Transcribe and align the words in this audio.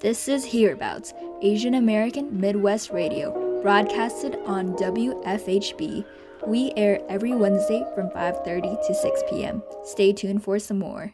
This 0.00 0.28
is 0.28 0.46
Hearabouts, 0.46 1.12
Asian 1.42 1.74
American 1.74 2.40
Midwest 2.40 2.88
Radio, 2.88 3.60
broadcasted 3.60 4.38
on 4.46 4.74
WFHB. 4.76 6.06
We 6.46 6.72
air 6.74 7.02
every 7.10 7.34
Wednesday 7.34 7.84
from 7.94 8.08
5:30 8.08 8.86
to 8.86 8.94
6 8.94 9.22
p.m. 9.28 9.62
Stay 9.84 10.14
tuned 10.14 10.42
for 10.42 10.58
some 10.58 10.78
more. 10.78 11.12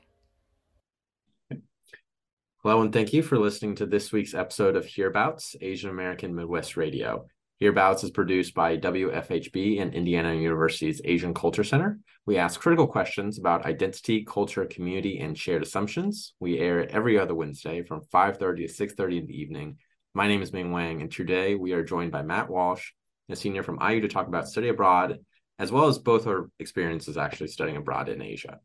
Hello, 2.63 2.81
and 2.81 2.93
thank 2.93 3.13
you 3.13 3.25
for 3.25 3.41
listening 3.41 3.75
to 3.75 3.87
this 3.87 4.13
week's 4.13 4.35
episode 4.35 4.77
of 4.77 4.87
Hearabouts, 4.87 5.57
Asian 5.61 5.91
American 5.91 6.33
Midwest 6.33 6.77
Radio. 6.77 7.27
Hearabouts 7.59 8.05
is 8.05 8.11
produced 8.11 8.53
by 8.53 8.77
WFHB 8.77 9.81
and 9.81 9.95
Indiana 9.95 10.35
University's 10.35 11.01
Asian 11.05 11.33
Culture 11.33 11.65
Center. 11.65 11.99
We 12.27 12.37
ask 12.37 12.61
critical 12.61 12.87
questions 12.87 13.39
about 13.39 13.65
identity, 13.65 14.25
culture, 14.25 14.67
community, 14.67 15.21
and 15.21 15.39
shared 15.39 15.63
assumptions. 15.63 16.35
We 16.39 16.59
air 16.59 16.87
every 16.91 17.19
other 17.19 17.35
Wednesday 17.35 17.83
from 17.83 18.03
5.30 18.13 18.67
to 18.67 18.87
6.30 18.87 19.21
in 19.21 19.27
the 19.27 19.41
evening. 19.41 19.79
My 20.13 20.29
name 20.29 20.43
is 20.43 20.53
Ming 20.53 20.71
Wang, 20.71 21.01
and 21.01 21.11
today 21.11 21.55
we 21.55 21.73
are 21.73 21.83
joined 21.83 22.13
by 22.13 22.21
Matt 22.21 22.51
Walsh, 22.51 22.91
a 23.31 23.37
senior 23.37 23.63
from 23.63 23.79
IU 23.81 24.03
to 24.03 24.09
talk 24.09 24.29
about 24.29 24.49
study 24.49 24.69
abroad, 24.69 25.19
as 25.59 25.73
well 25.73 25.89
as 25.89 25.99
both 25.99 26.27
our 26.27 26.51
experiences 26.59 27.17
actually 27.17 27.49
studying 27.49 27.79
abroad 27.79 28.11
in 28.11 28.21
Asia. 28.21 28.61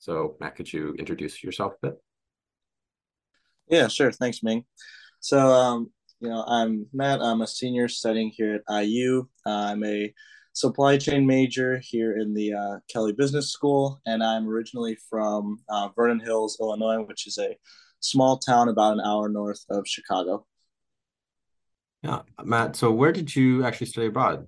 So 0.00 0.36
Matt, 0.40 0.56
could 0.56 0.72
you 0.72 0.96
introduce 0.98 1.44
yourself 1.44 1.74
a 1.74 1.86
bit? 1.86 2.02
Yeah, 3.68 3.86
sure. 3.86 4.10
Thanks, 4.10 4.42
Ming. 4.42 4.64
So 5.20 5.38
um, 5.38 5.92
you 6.22 6.28
know, 6.28 6.44
I'm 6.46 6.86
Matt. 6.92 7.20
I'm 7.20 7.40
a 7.40 7.46
senior 7.48 7.88
studying 7.88 8.30
here 8.30 8.60
at 8.68 8.84
IU. 8.84 9.26
Uh, 9.44 9.50
I'm 9.50 9.84
a 9.84 10.14
supply 10.52 10.96
chain 10.96 11.26
major 11.26 11.80
here 11.82 12.16
in 12.16 12.32
the 12.32 12.54
uh, 12.54 12.78
Kelley 12.88 13.12
Business 13.12 13.50
School, 13.50 14.00
and 14.06 14.22
I'm 14.22 14.48
originally 14.48 14.96
from 15.10 15.58
uh, 15.68 15.88
Vernon 15.96 16.20
Hills, 16.20 16.58
Illinois, 16.60 17.02
which 17.02 17.26
is 17.26 17.38
a 17.38 17.56
small 17.98 18.38
town 18.38 18.68
about 18.68 18.92
an 18.92 19.00
hour 19.04 19.28
north 19.28 19.64
of 19.68 19.82
Chicago. 19.84 20.46
Yeah, 22.04 22.20
Matt. 22.44 22.76
So, 22.76 22.92
where 22.92 23.12
did 23.12 23.34
you 23.34 23.64
actually 23.64 23.88
study 23.88 24.06
abroad? 24.06 24.46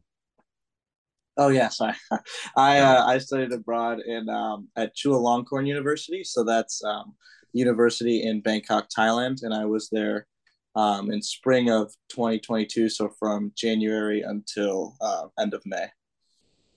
Oh 1.36 1.48
yeah, 1.48 1.70
sorry. 1.70 1.94
I 2.56 2.78
uh, 2.78 3.04
I 3.04 3.18
studied 3.18 3.52
abroad 3.52 3.98
in 3.98 4.28
um, 4.28 4.68
at 4.76 4.94
Chulalongkorn 4.94 5.66
University, 5.66 6.22
so 6.22 6.44
that's 6.44 6.84
um, 6.84 7.16
university 7.52 8.22
in 8.22 8.42
Bangkok, 8.42 8.86
Thailand, 8.96 9.42
and 9.42 9.52
I 9.52 9.64
was 9.64 9.88
there 9.90 10.28
um, 10.76 11.10
in 11.10 11.22
spring 11.22 11.70
of 11.70 11.92
2022. 12.08 12.88
So 12.88 13.10
from 13.18 13.52
January 13.56 14.22
until 14.22 14.96
uh, 15.00 15.26
end 15.38 15.54
of 15.54 15.62
May. 15.66 15.86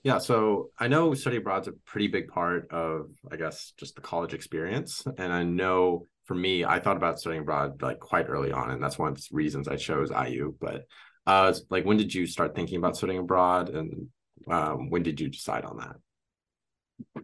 Yeah, 0.04 0.20
so 0.20 0.70
I 0.80 0.88
know 0.88 1.14
study 1.14 1.38
abroad's 1.38 1.68
a 1.68 1.74
pretty 1.86 2.08
big 2.08 2.30
part 2.30 2.72
of, 2.72 3.10
I 3.32 3.36
guess, 3.36 3.74
just 3.78 3.96
the 3.96 4.02
college 4.02 4.34
experience. 4.34 5.04
And 5.18 5.34
I 5.34 5.44
know 5.44 6.06
for 6.26 6.36
me, 6.36 6.64
I 6.64 6.80
thought 6.80 6.98
about 6.98 7.20
studying 7.20 7.42
abroad 7.42 7.82
like 7.82 8.00
quite 8.00 8.30
early 8.30 8.52
on, 8.52 8.72
and 8.72 8.82
that's 8.82 9.00
one 9.00 9.12
of 9.12 9.18
the 9.18 9.28
reasons 9.32 9.68
I 9.68 9.76
chose 9.76 10.12
IU. 10.12 10.54
But 10.60 10.86
uh, 11.26 11.54
like, 11.70 11.86
when 11.86 11.98
did 11.98 12.14
you 12.14 12.28
start 12.28 12.56
thinking 12.56 12.78
about 12.78 12.96
studying 12.96 13.20
abroad, 13.20 13.70
and 13.70 14.08
um, 14.50 14.90
when 14.90 15.04
did 15.04 15.20
you 15.20 15.30
decide 15.30 15.66
on 15.66 15.78
that? 15.78 17.24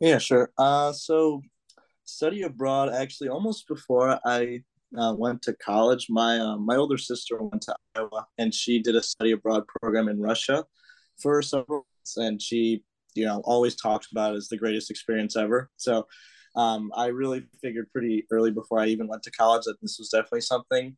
Yeah, 0.00 0.18
sure. 0.18 0.50
Uh, 0.58 0.92
so 0.92 1.42
study 2.04 2.42
abroad 2.42 2.92
actually 2.92 3.28
almost 3.28 3.68
before 3.68 4.18
I 4.24 4.62
uh, 4.98 5.14
went 5.16 5.42
to 5.42 5.54
college. 5.54 6.06
My 6.08 6.38
uh, 6.38 6.56
my 6.56 6.76
older 6.76 6.98
sister 6.98 7.36
went 7.42 7.62
to 7.62 7.76
Iowa, 7.96 8.26
and 8.38 8.54
she 8.54 8.80
did 8.80 8.96
a 8.96 9.02
study 9.02 9.32
abroad 9.32 9.64
program 9.66 10.08
in 10.08 10.20
Russia 10.20 10.64
for 11.20 11.40
several 11.42 11.86
months, 11.98 12.16
and 12.16 12.40
she, 12.40 12.84
you 13.14 13.24
know, 13.24 13.42
always 13.44 13.74
talked 13.76 14.08
about 14.12 14.34
it 14.34 14.36
as 14.36 14.48
the 14.48 14.56
greatest 14.56 14.90
experience 14.90 15.36
ever. 15.36 15.70
So, 15.76 16.06
um, 16.56 16.92
I 16.96 17.06
really 17.06 17.44
figured 17.60 17.90
pretty 17.92 18.26
early 18.30 18.50
before 18.50 18.80
I 18.80 18.86
even 18.86 19.08
went 19.08 19.22
to 19.24 19.30
college 19.30 19.64
that 19.64 19.80
this 19.80 19.98
was 19.98 20.10
definitely 20.10 20.42
something 20.42 20.96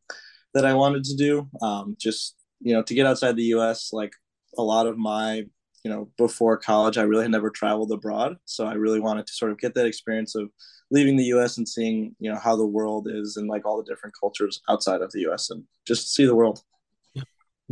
that 0.53 0.65
I 0.65 0.73
wanted 0.73 1.03
to 1.05 1.15
do. 1.15 1.49
Um, 1.61 1.95
just 1.99 2.35
you 2.61 2.73
know, 2.73 2.81
to 2.83 2.93
get 2.93 3.05
outside 3.05 3.35
the 3.35 3.43
U.S. 3.55 3.91
Like 3.93 4.13
a 4.57 4.63
lot 4.63 4.87
of 4.87 4.97
my 4.97 5.45
you 5.85 5.91
know 5.91 6.09
before 6.17 6.57
college 6.57 6.97
i 6.97 7.03
really 7.03 7.21
had 7.21 7.31
never 7.31 7.51
traveled 7.51 7.91
abroad. 7.91 8.35
So 8.45 8.65
i 8.65 8.73
really 8.73 8.99
wanted 8.99 9.27
to 9.27 9.33
sort 9.33 9.51
of 9.51 9.59
get 9.59 9.75
that 9.75 9.85
experience 9.85 10.33
of 10.33 10.49
leaving 10.89 11.15
the 11.15 11.25
us 11.25 11.57
and 11.57 11.69
seeing 11.69 12.15
you 12.19 12.31
know 12.31 12.39
how 12.39 12.55
the 12.55 12.65
world 12.65 13.07
is 13.09 13.37
and 13.37 13.47
like 13.47 13.65
all 13.65 13.77
the 13.77 13.89
different 13.89 14.15
cultures 14.19 14.61
outside 14.67 15.01
of 15.01 15.11
the 15.11 15.21
us 15.21 15.51
and 15.51 15.63
just 15.87 16.13
see 16.13 16.25
the 16.25 16.35
world. 16.35 16.59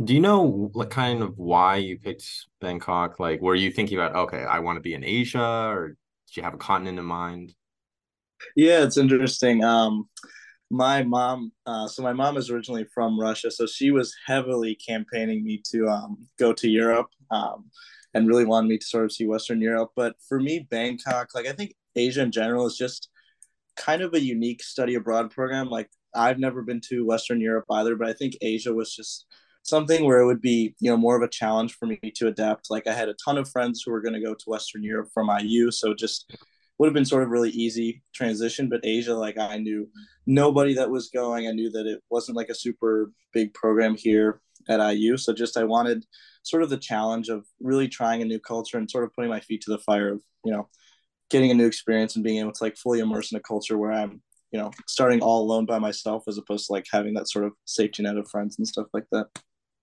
Do 0.02 0.14
you 0.14 0.20
know 0.20 0.42
what 0.72 0.90
kind 0.90 1.22
of 1.22 1.38
why 1.38 1.76
you 1.76 1.98
picked 1.98 2.28
bangkok? 2.60 3.18
Like 3.18 3.42
were 3.42 3.56
you 3.56 3.72
thinking 3.72 3.98
about 3.98 4.14
okay 4.14 4.44
i 4.44 4.60
want 4.60 4.76
to 4.76 4.80
be 4.88 4.94
in 4.94 5.04
asia 5.04 5.68
or 5.74 5.96
did 6.28 6.36
you 6.36 6.44
have 6.44 6.54
a 6.54 6.58
continent 6.58 7.00
in 7.00 7.04
mind? 7.04 7.52
Yeah 8.54 8.84
it's 8.84 8.96
interesting. 8.96 9.64
Um 9.64 10.08
my 10.70 11.02
mom 11.02 11.50
uh, 11.66 11.86
so 11.88 12.02
my 12.02 12.12
mom 12.12 12.36
is 12.36 12.48
originally 12.50 12.86
from 12.94 13.20
russia 13.20 13.50
so 13.50 13.66
she 13.66 13.90
was 13.90 14.16
heavily 14.26 14.74
campaigning 14.74 15.44
me 15.44 15.60
to 15.62 15.86
um, 15.86 16.26
go 16.38 16.52
to 16.52 16.68
europe. 16.68 17.10
Um, 17.30 17.70
and 18.14 18.28
really 18.28 18.44
wanted 18.44 18.68
me 18.68 18.78
to 18.78 18.86
sort 18.86 19.04
of 19.04 19.12
see 19.12 19.26
Western 19.26 19.60
Europe. 19.60 19.90
But 19.96 20.14
for 20.28 20.40
me, 20.40 20.66
Bangkok, 20.70 21.30
like 21.34 21.46
I 21.46 21.52
think 21.52 21.74
Asia 21.96 22.22
in 22.22 22.30
general 22.30 22.66
is 22.66 22.76
just 22.76 23.08
kind 23.76 24.02
of 24.02 24.14
a 24.14 24.20
unique 24.20 24.62
study 24.62 24.94
abroad 24.94 25.30
program. 25.30 25.68
Like 25.68 25.90
I've 26.14 26.38
never 26.38 26.62
been 26.62 26.80
to 26.88 27.04
Western 27.04 27.40
Europe 27.40 27.64
either, 27.70 27.96
but 27.96 28.08
I 28.08 28.12
think 28.12 28.34
Asia 28.40 28.72
was 28.72 28.94
just 28.94 29.26
something 29.62 30.04
where 30.04 30.20
it 30.20 30.26
would 30.26 30.40
be, 30.40 30.74
you 30.78 30.90
know, 30.90 30.96
more 30.96 31.16
of 31.16 31.22
a 31.22 31.28
challenge 31.28 31.74
for 31.74 31.86
me 31.86 31.98
to 32.14 32.28
adapt. 32.28 32.70
Like 32.70 32.86
I 32.86 32.92
had 32.92 33.08
a 33.08 33.16
ton 33.24 33.38
of 33.38 33.50
friends 33.50 33.82
who 33.82 33.90
were 33.90 34.00
going 34.00 34.14
to 34.14 34.20
go 34.20 34.34
to 34.34 34.44
Western 34.50 34.82
Europe 34.84 35.08
from 35.12 35.30
IU, 35.30 35.70
so 35.70 35.94
just 35.94 36.32
would 36.78 36.86
have 36.86 36.94
been 36.94 37.04
sort 37.04 37.22
of 37.22 37.30
really 37.30 37.50
easy 37.50 38.02
transition. 38.14 38.68
But 38.68 38.84
Asia, 38.84 39.14
like 39.14 39.38
I 39.38 39.58
knew 39.58 39.88
nobody 40.26 40.74
that 40.74 40.90
was 40.90 41.08
going. 41.08 41.48
I 41.48 41.52
knew 41.52 41.70
that 41.70 41.86
it 41.86 42.00
wasn't 42.10 42.36
like 42.36 42.48
a 42.48 42.54
super 42.54 43.10
big 43.32 43.54
program 43.54 43.96
here 43.96 44.40
at 44.68 44.80
IU. 44.80 45.16
So 45.16 45.32
just 45.32 45.56
I 45.56 45.64
wanted 45.64 46.04
sort 46.42 46.62
of 46.62 46.70
the 46.70 46.76
challenge 46.76 47.28
of 47.28 47.44
really 47.60 47.88
trying 47.88 48.22
a 48.22 48.26
new 48.26 48.38
culture 48.38 48.78
and 48.78 48.90
sort 48.90 49.04
of 49.04 49.12
putting 49.14 49.30
my 49.30 49.40
feet 49.40 49.62
to 49.62 49.70
the 49.70 49.78
fire 49.78 50.12
of 50.12 50.22
you 50.44 50.52
know 50.52 50.68
getting 51.30 51.50
a 51.50 51.54
new 51.54 51.66
experience 51.66 52.14
and 52.14 52.24
being 52.24 52.38
able 52.38 52.52
to 52.52 52.64
like 52.64 52.76
fully 52.76 53.00
immerse 53.00 53.32
in 53.32 53.38
a 53.38 53.40
culture 53.40 53.78
where 53.78 53.92
I'm 53.92 54.22
you 54.52 54.58
know 54.58 54.70
starting 54.86 55.20
all 55.20 55.42
alone 55.42 55.66
by 55.66 55.78
myself 55.78 56.24
as 56.28 56.38
opposed 56.38 56.66
to 56.66 56.72
like 56.72 56.86
having 56.90 57.14
that 57.14 57.28
sort 57.28 57.44
of 57.44 57.52
safety 57.64 58.02
net 58.02 58.16
of 58.16 58.28
friends 58.28 58.58
and 58.58 58.68
stuff 58.68 58.86
like 58.92 59.06
that. 59.12 59.26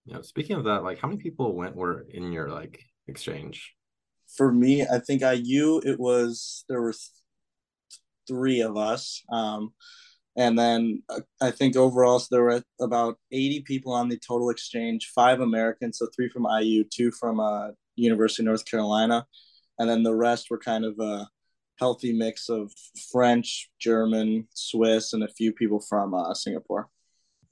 Yeah. 0.06 0.22
Speaking 0.22 0.56
of 0.56 0.64
that, 0.66 0.84
like 0.84 1.00
how 1.00 1.08
many 1.08 1.20
people 1.20 1.56
went 1.56 1.76
were 1.76 2.06
in 2.10 2.32
your 2.32 2.50
like 2.50 2.84
exchange? 3.08 3.74
For 4.36 4.52
me, 4.52 4.84
I 4.84 5.00
think 5.00 5.22
IU 5.22 5.82
it 5.84 6.00
was 6.00 6.64
there 6.70 6.82
were 6.82 6.94
th- 6.94 7.10
three 8.28 8.62
of 8.62 8.78
us. 8.78 9.22
Um, 9.32 9.74
and 10.38 10.58
then 10.58 11.04
uh, 11.10 11.22
I 11.42 11.52
think 11.52 11.76
overall, 11.76 12.20
so 12.20 12.28
there 12.32 12.44
were 12.44 12.64
about 12.80 13.18
80 13.32 13.62
people 13.62 13.94
on 13.94 14.08
the 14.08 14.18
total 14.18 14.50
exchange, 14.50 15.12
five 15.14 15.42
Americans, 15.42 15.98
so 15.98 16.08
three 16.16 16.30
from 16.30 16.46
IU, 16.46 16.84
two 16.84 17.12
from 17.12 17.40
uh, 17.40 17.70
University 17.96 18.44
of 18.44 18.48
North 18.48 18.66
Carolina, 18.66 19.26
and 19.78 19.90
then 19.90 20.04
the 20.04 20.16
rest 20.16 20.50
were 20.50 20.58
kind 20.58 20.86
of 20.86 21.00
a 21.00 21.28
healthy 21.80 22.14
mix 22.14 22.48
of 22.48 22.72
French, 23.12 23.70
German, 23.80 24.48
Swiss, 24.54 25.14
and 25.14 25.24
a 25.24 25.28
few 25.28 25.52
people 25.52 25.82
from 25.82 26.14
uh, 26.14 26.34
Singapore. 26.34 26.88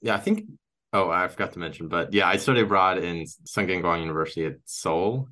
Yeah, 0.00 0.14
I 0.14 0.20
think. 0.20 0.44
Oh, 0.92 1.08
I 1.08 1.28
forgot 1.28 1.52
to 1.52 1.60
mention, 1.60 1.86
but 1.86 2.12
yeah, 2.12 2.26
I 2.26 2.36
studied 2.36 2.62
abroad 2.62 2.98
in 2.98 3.24
Sungkyunkwan 3.46 4.00
University 4.00 4.46
at 4.46 4.56
Seoul, 4.64 5.28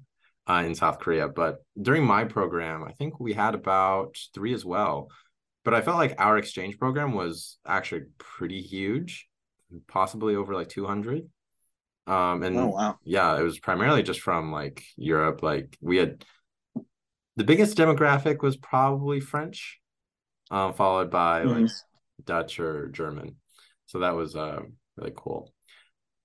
uh, 0.49 0.63
in 0.65 0.75
South 0.75 1.01
Korea. 1.01 1.29
But 1.29 1.65
during 1.81 2.05
my 2.05 2.25
program, 2.25 2.85
I 2.85 2.93
think 2.93 3.19
we 3.19 3.33
had 3.33 3.55
about 3.55 4.15
three 4.35 4.55
as 4.55 4.65
well 4.65 5.09
but 5.69 5.75
I 5.75 5.83
felt 5.83 5.99
like 5.99 6.15
our 6.17 6.39
exchange 6.39 6.79
program 6.79 7.13
was 7.13 7.59
actually 7.67 8.05
pretty 8.17 8.63
huge, 8.63 9.29
possibly 9.87 10.35
over 10.35 10.55
like 10.55 10.71
200. 10.71 11.29
Um, 12.07 12.43
and 12.43 12.59
oh, 12.59 12.69
wow. 12.69 12.97
yeah, 13.05 13.39
it 13.39 13.43
was 13.43 13.59
primarily 13.59 14.03
just 14.03 14.23
from 14.23 14.51
like 14.51 14.83
Europe. 14.97 15.43
Like 15.43 15.77
we 15.83 15.99
had 15.99 16.25
the 17.37 17.45
biggest 17.45 17.77
demographic 17.77 18.41
was 18.43 18.57
probably 18.57 19.21
French, 19.21 19.79
um, 20.51 20.73
followed 20.73 21.11
by 21.11 21.43
mm-hmm. 21.43 21.65
like 21.65 21.71
Dutch 22.25 22.61
or 22.61 22.89
German. 22.89 23.37
So 23.85 23.99
that 23.99 24.17
was 24.17 24.37
uh, 24.37 24.61
really 24.97 25.13
cool. 25.15 25.53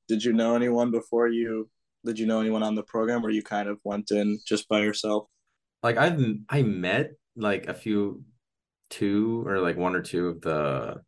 Did 0.08 0.24
you 0.24 0.32
know 0.32 0.56
anyone 0.56 0.90
before 0.90 1.28
you? 1.28 1.70
Did 2.06 2.18
you 2.18 2.28
know 2.28 2.40
anyone 2.40 2.64
on 2.64 2.76
the 2.76 2.84
program, 2.84 3.26
or 3.26 3.30
you 3.30 3.44
kind 3.44 3.68
of 3.68 3.78
went 3.84 4.10
in 4.10 4.40
just 4.48 4.70
by 4.70 4.80
yourself? 4.80 5.26
Like 5.82 5.98
I've 5.98 6.18
I 6.48 6.62
met 6.62 7.12
like 7.36 7.68
a 7.68 7.74
few 7.74 8.24
two 8.94 9.44
or 9.48 9.60
like 9.60 9.78
one 9.78 9.96
or 9.96 10.02
two 10.02 10.28
of 10.28 10.42
the 10.42 11.02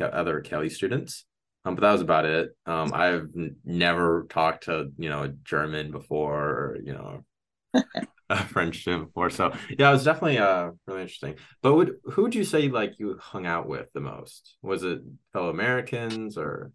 other 0.00 0.40
Kelley 0.40 0.68
students. 0.68 1.24
Um, 1.64 1.74
but 1.74 1.82
that 1.82 1.92
was 1.92 2.00
about 2.00 2.24
it. 2.24 2.50
Um, 2.66 2.92
I've 2.94 3.28
n- 3.36 3.56
never 3.64 4.26
talked 4.30 4.64
to 4.64 4.90
you 4.98 5.08
know 5.08 5.24
a 5.24 5.28
German 5.28 5.90
before, 5.90 6.38
or, 6.38 6.78
you 6.82 6.92
know, 6.92 7.24
a 8.30 8.36
French 8.44 8.80
student 8.80 9.08
before. 9.08 9.30
So 9.30 9.52
yeah, 9.78 9.90
it 9.90 9.92
was 9.92 10.04
definitely 10.04 10.38
uh 10.38 10.70
really 10.86 11.02
interesting. 11.02 11.36
But 11.62 11.74
would 11.74 11.96
who 12.04 12.22
would 12.22 12.34
you 12.34 12.44
say 12.44 12.68
like 12.68 12.98
you 12.98 13.18
hung 13.20 13.46
out 13.46 13.68
with 13.68 13.88
the 13.92 14.00
most? 14.00 14.56
Was 14.62 14.84
it 14.84 15.00
fellow 15.32 15.50
Americans 15.50 16.38
or? 16.38 16.72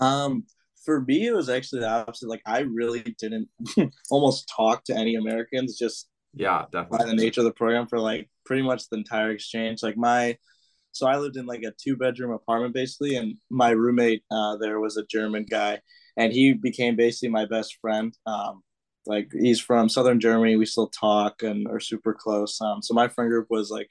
Um, 0.00 0.44
for 0.84 1.02
me, 1.02 1.26
it 1.26 1.34
was 1.34 1.48
actually 1.48 1.80
the 1.80 1.90
opposite. 1.90 2.28
Like 2.28 2.42
I 2.46 2.60
really 2.60 3.02
didn't 3.18 3.48
almost 4.10 4.50
talk 4.54 4.84
to 4.84 4.96
any 4.96 5.16
Americans. 5.16 5.78
Just 5.78 6.07
yeah, 6.34 6.64
definitely 6.70 6.98
by 6.98 7.04
the 7.04 7.14
nature 7.14 7.40
of 7.40 7.46
the 7.46 7.52
program 7.52 7.86
for 7.86 7.98
like 7.98 8.28
pretty 8.44 8.62
much 8.62 8.88
the 8.88 8.96
entire 8.96 9.30
exchange. 9.30 9.82
Like 9.82 9.96
my 9.96 10.36
So 10.92 11.06
I 11.06 11.16
lived 11.16 11.36
in 11.36 11.46
like 11.46 11.62
a 11.62 11.72
two 11.82 11.96
bedroom 11.96 12.32
apartment 12.32 12.74
basically, 12.74 13.16
and 13.16 13.36
my 13.50 13.70
roommate 13.70 14.22
uh, 14.30 14.56
there 14.56 14.80
was 14.80 14.96
a 14.96 15.06
German 15.06 15.46
guy, 15.48 15.80
and 16.16 16.32
he 16.32 16.52
became 16.52 16.96
basically 16.96 17.30
my 17.30 17.46
best 17.46 17.78
friend. 17.80 18.16
Um, 18.26 18.62
like 19.06 19.30
he's 19.32 19.60
from 19.60 19.88
southern 19.88 20.20
Germany. 20.20 20.56
We 20.56 20.66
still 20.66 20.88
talk 20.88 21.42
and 21.42 21.66
are 21.68 21.80
super 21.80 22.14
close. 22.14 22.60
Um, 22.60 22.82
so 22.82 22.94
my 22.94 23.08
friend 23.08 23.30
group 23.30 23.46
was 23.50 23.70
like 23.70 23.90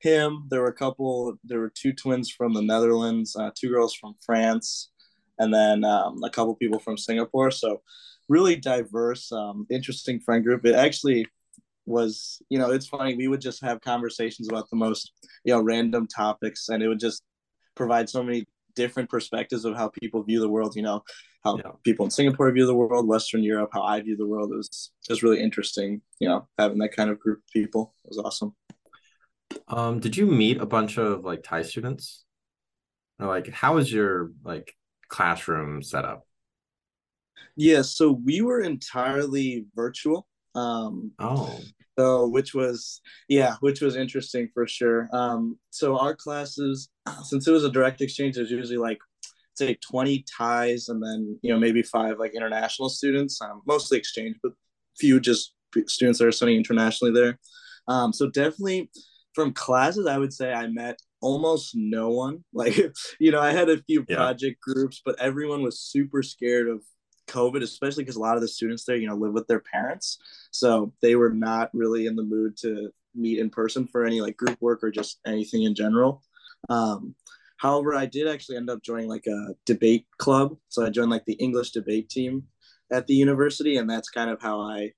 him. 0.00 0.46
There 0.50 0.60
were 0.62 0.68
a 0.68 0.72
couple. 0.74 1.38
There 1.44 1.60
were 1.60 1.72
two 1.74 1.92
twins 1.92 2.30
from 2.30 2.54
the 2.54 2.62
Netherlands, 2.62 3.36
uh, 3.36 3.50
two 3.54 3.68
girls 3.70 3.94
from 3.94 4.14
France, 4.24 4.90
and 5.38 5.52
then 5.54 5.84
um, 5.84 6.22
a 6.24 6.30
couple 6.30 6.54
people 6.56 6.80
from 6.80 6.98
Singapore. 6.98 7.50
So 7.50 7.82
really 8.28 8.56
diverse, 8.56 9.30
um, 9.32 9.66
interesting 9.70 10.20
friend 10.20 10.42
group. 10.44 10.64
It 10.64 10.74
actually 10.74 11.26
was, 11.90 12.40
you 12.48 12.58
know, 12.58 12.70
it's 12.70 12.86
funny. 12.86 13.14
We 13.14 13.28
would 13.28 13.40
just 13.40 13.62
have 13.62 13.80
conversations 13.80 14.48
about 14.48 14.70
the 14.70 14.76
most, 14.76 15.12
you 15.44 15.52
know, 15.52 15.62
random 15.62 16.06
topics, 16.06 16.68
and 16.68 16.82
it 16.82 16.88
would 16.88 17.00
just 17.00 17.22
provide 17.74 18.08
so 18.08 18.22
many 18.22 18.46
different 18.74 19.10
perspectives 19.10 19.64
of 19.64 19.76
how 19.76 19.88
people 19.88 20.22
view 20.22 20.40
the 20.40 20.48
world. 20.48 20.76
You 20.76 20.82
know, 20.82 21.02
how 21.44 21.56
yeah. 21.58 21.72
people 21.84 22.04
in 22.04 22.10
Singapore 22.10 22.50
view 22.52 22.66
the 22.66 22.74
world, 22.74 23.06
Western 23.06 23.42
Europe, 23.42 23.70
how 23.72 23.82
I 23.82 24.00
view 24.00 24.16
the 24.16 24.26
world. 24.26 24.52
It 24.52 24.56
was 24.56 24.92
just 25.06 25.22
really 25.22 25.40
interesting. 25.40 26.00
You 26.18 26.28
know, 26.28 26.48
having 26.58 26.78
that 26.78 26.94
kind 26.94 27.10
of 27.10 27.18
group 27.18 27.38
of 27.38 27.52
people 27.52 27.94
it 28.04 28.08
was 28.08 28.18
awesome. 28.18 28.54
Um, 29.68 30.00
did 30.00 30.16
you 30.16 30.26
meet 30.26 30.58
a 30.58 30.66
bunch 30.66 30.98
of 30.98 31.24
like 31.24 31.42
Thai 31.42 31.62
students? 31.62 32.24
Or 33.18 33.26
like, 33.26 33.48
how 33.48 33.74
was 33.74 33.92
your 33.92 34.30
like 34.44 34.74
classroom 35.08 35.82
setup? 35.82 36.26
Yeah, 37.56 37.82
so 37.82 38.12
we 38.12 38.40
were 38.40 38.60
entirely 38.60 39.66
virtual. 39.74 40.26
Um, 40.54 41.12
oh, 41.18 41.60
so 41.98 42.28
which 42.28 42.54
was 42.54 43.00
yeah, 43.28 43.56
which 43.60 43.80
was 43.80 43.96
interesting 43.96 44.48
for 44.52 44.66
sure. 44.66 45.08
Um, 45.12 45.58
so 45.70 45.98
our 45.98 46.14
classes, 46.14 46.88
since 47.24 47.46
it 47.46 47.52
was 47.52 47.64
a 47.64 47.70
direct 47.70 48.00
exchange, 48.00 48.36
there's 48.36 48.50
usually 48.50 48.78
like 48.78 48.98
say 49.54 49.76
20 49.90 50.24
Thais 50.38 50.88
and 50.88 51.02
then 51.02 51.38
you 51.42 51.52
know 51.52 51.58
maybe 51.58 51.82
five 51.82 52.18
like 52.18 52.34
international 52.34 52.88
students, 52.88 53.40
um, 53.42 53.62
mostly 53.66 53.98
exchange, 53.98 54.36
but 54.42 54.52
few 54.98 55.20
just 55.20 55.54
students 55.86 56.18
that 56.18 56.26
are 56.26 56.32
studying 56.32 56.58
internationally 56.58 57.12
there. 57.12 57.38
Um, 57.88 58.12
so 58.12 58.28
definitely 58.30 58.90
from 59.34 59.52
classes, 59.52 60.06
I 60.06 60.18
would 60.18 60.32
say 60.32 60.52
I 60.52 60.66
met 60.66 60.98
almost 61.20 61.72
no 61.74 62.10
one. 62.10 62.44
Like, 62.52 62.76
you 63.18 63.30
know, 63.30 63.40
I 63.40 63.52
had 63.52 63.70
a 63.70 63.82
few 63.84 64.04
yeah. 64.08 64.16
project 64.16 64.60
groups, 64.60 65.00
but 65.04 65.18
everyone 65.18 65.62
was 65.62 65.80
super 65.80 66.22
scared 66.22 66.68
of 66.68 66.82
COVID, 67.30 67.62
especially 67.62 68.04
because 68.04 68.16
a 68.16 68.20
lot 68.20 68.36
of 68.36 68.42
the 68.42 68.48
students 68.48 68.84
there, 68.84 68.96
you 68.96 69.08
know, 69.08 69.14
live 69.14 69.32
with 69.32 69.46
their 69.46 69.60
parents. 69.60 70.18
So 70.50 70.92
they 71.00 71.14
were 71.14 71.30
not 71.30 71.70
really 71.72 72.06
in 72.06 72.16
the 72.16 72.22
mood 72.22 72.56
to 72.58 72.90
meet 73.14 73.38
in 73.38 73.50
person 73.50 73.86
for 73.86 74.04
any 74.04 74.20
like 74.20 74.36
group 74.36 74.60
work 74.60 74.82
or 74.82 74.90
just 74.90 75.20
anything 75.26 75.62
in 75.62 75.74
general. 75.74 76.22
Um, 76.68 77.14
however, 77.56 77.94
I 77.94 78.06
did 78.06 78.28
actually 78.28 78.56
end 78.56 78.70
up 78.70 78.82
joining 78.82 79.08
like 79.08 79.26
a 79.26 79.54
debate 79.64 80.06
club. 80.18 80.56
So 80.68 80.84
I 80.84 80.90
joined 80.90 81.10
like 81.10 81.24
the 81.24 81.34
English 81.34 81.70
debate 81.70 82.08
team 82.10 82.44
at 82.92 83.06
the 83.06 83.14
university, 83.14 83.76
and 83.76 83.88
that's 83.88 84.10
kind 84.10 84.30
of 84.30 84.40
how 84.40 84.60
I 84.60 84.92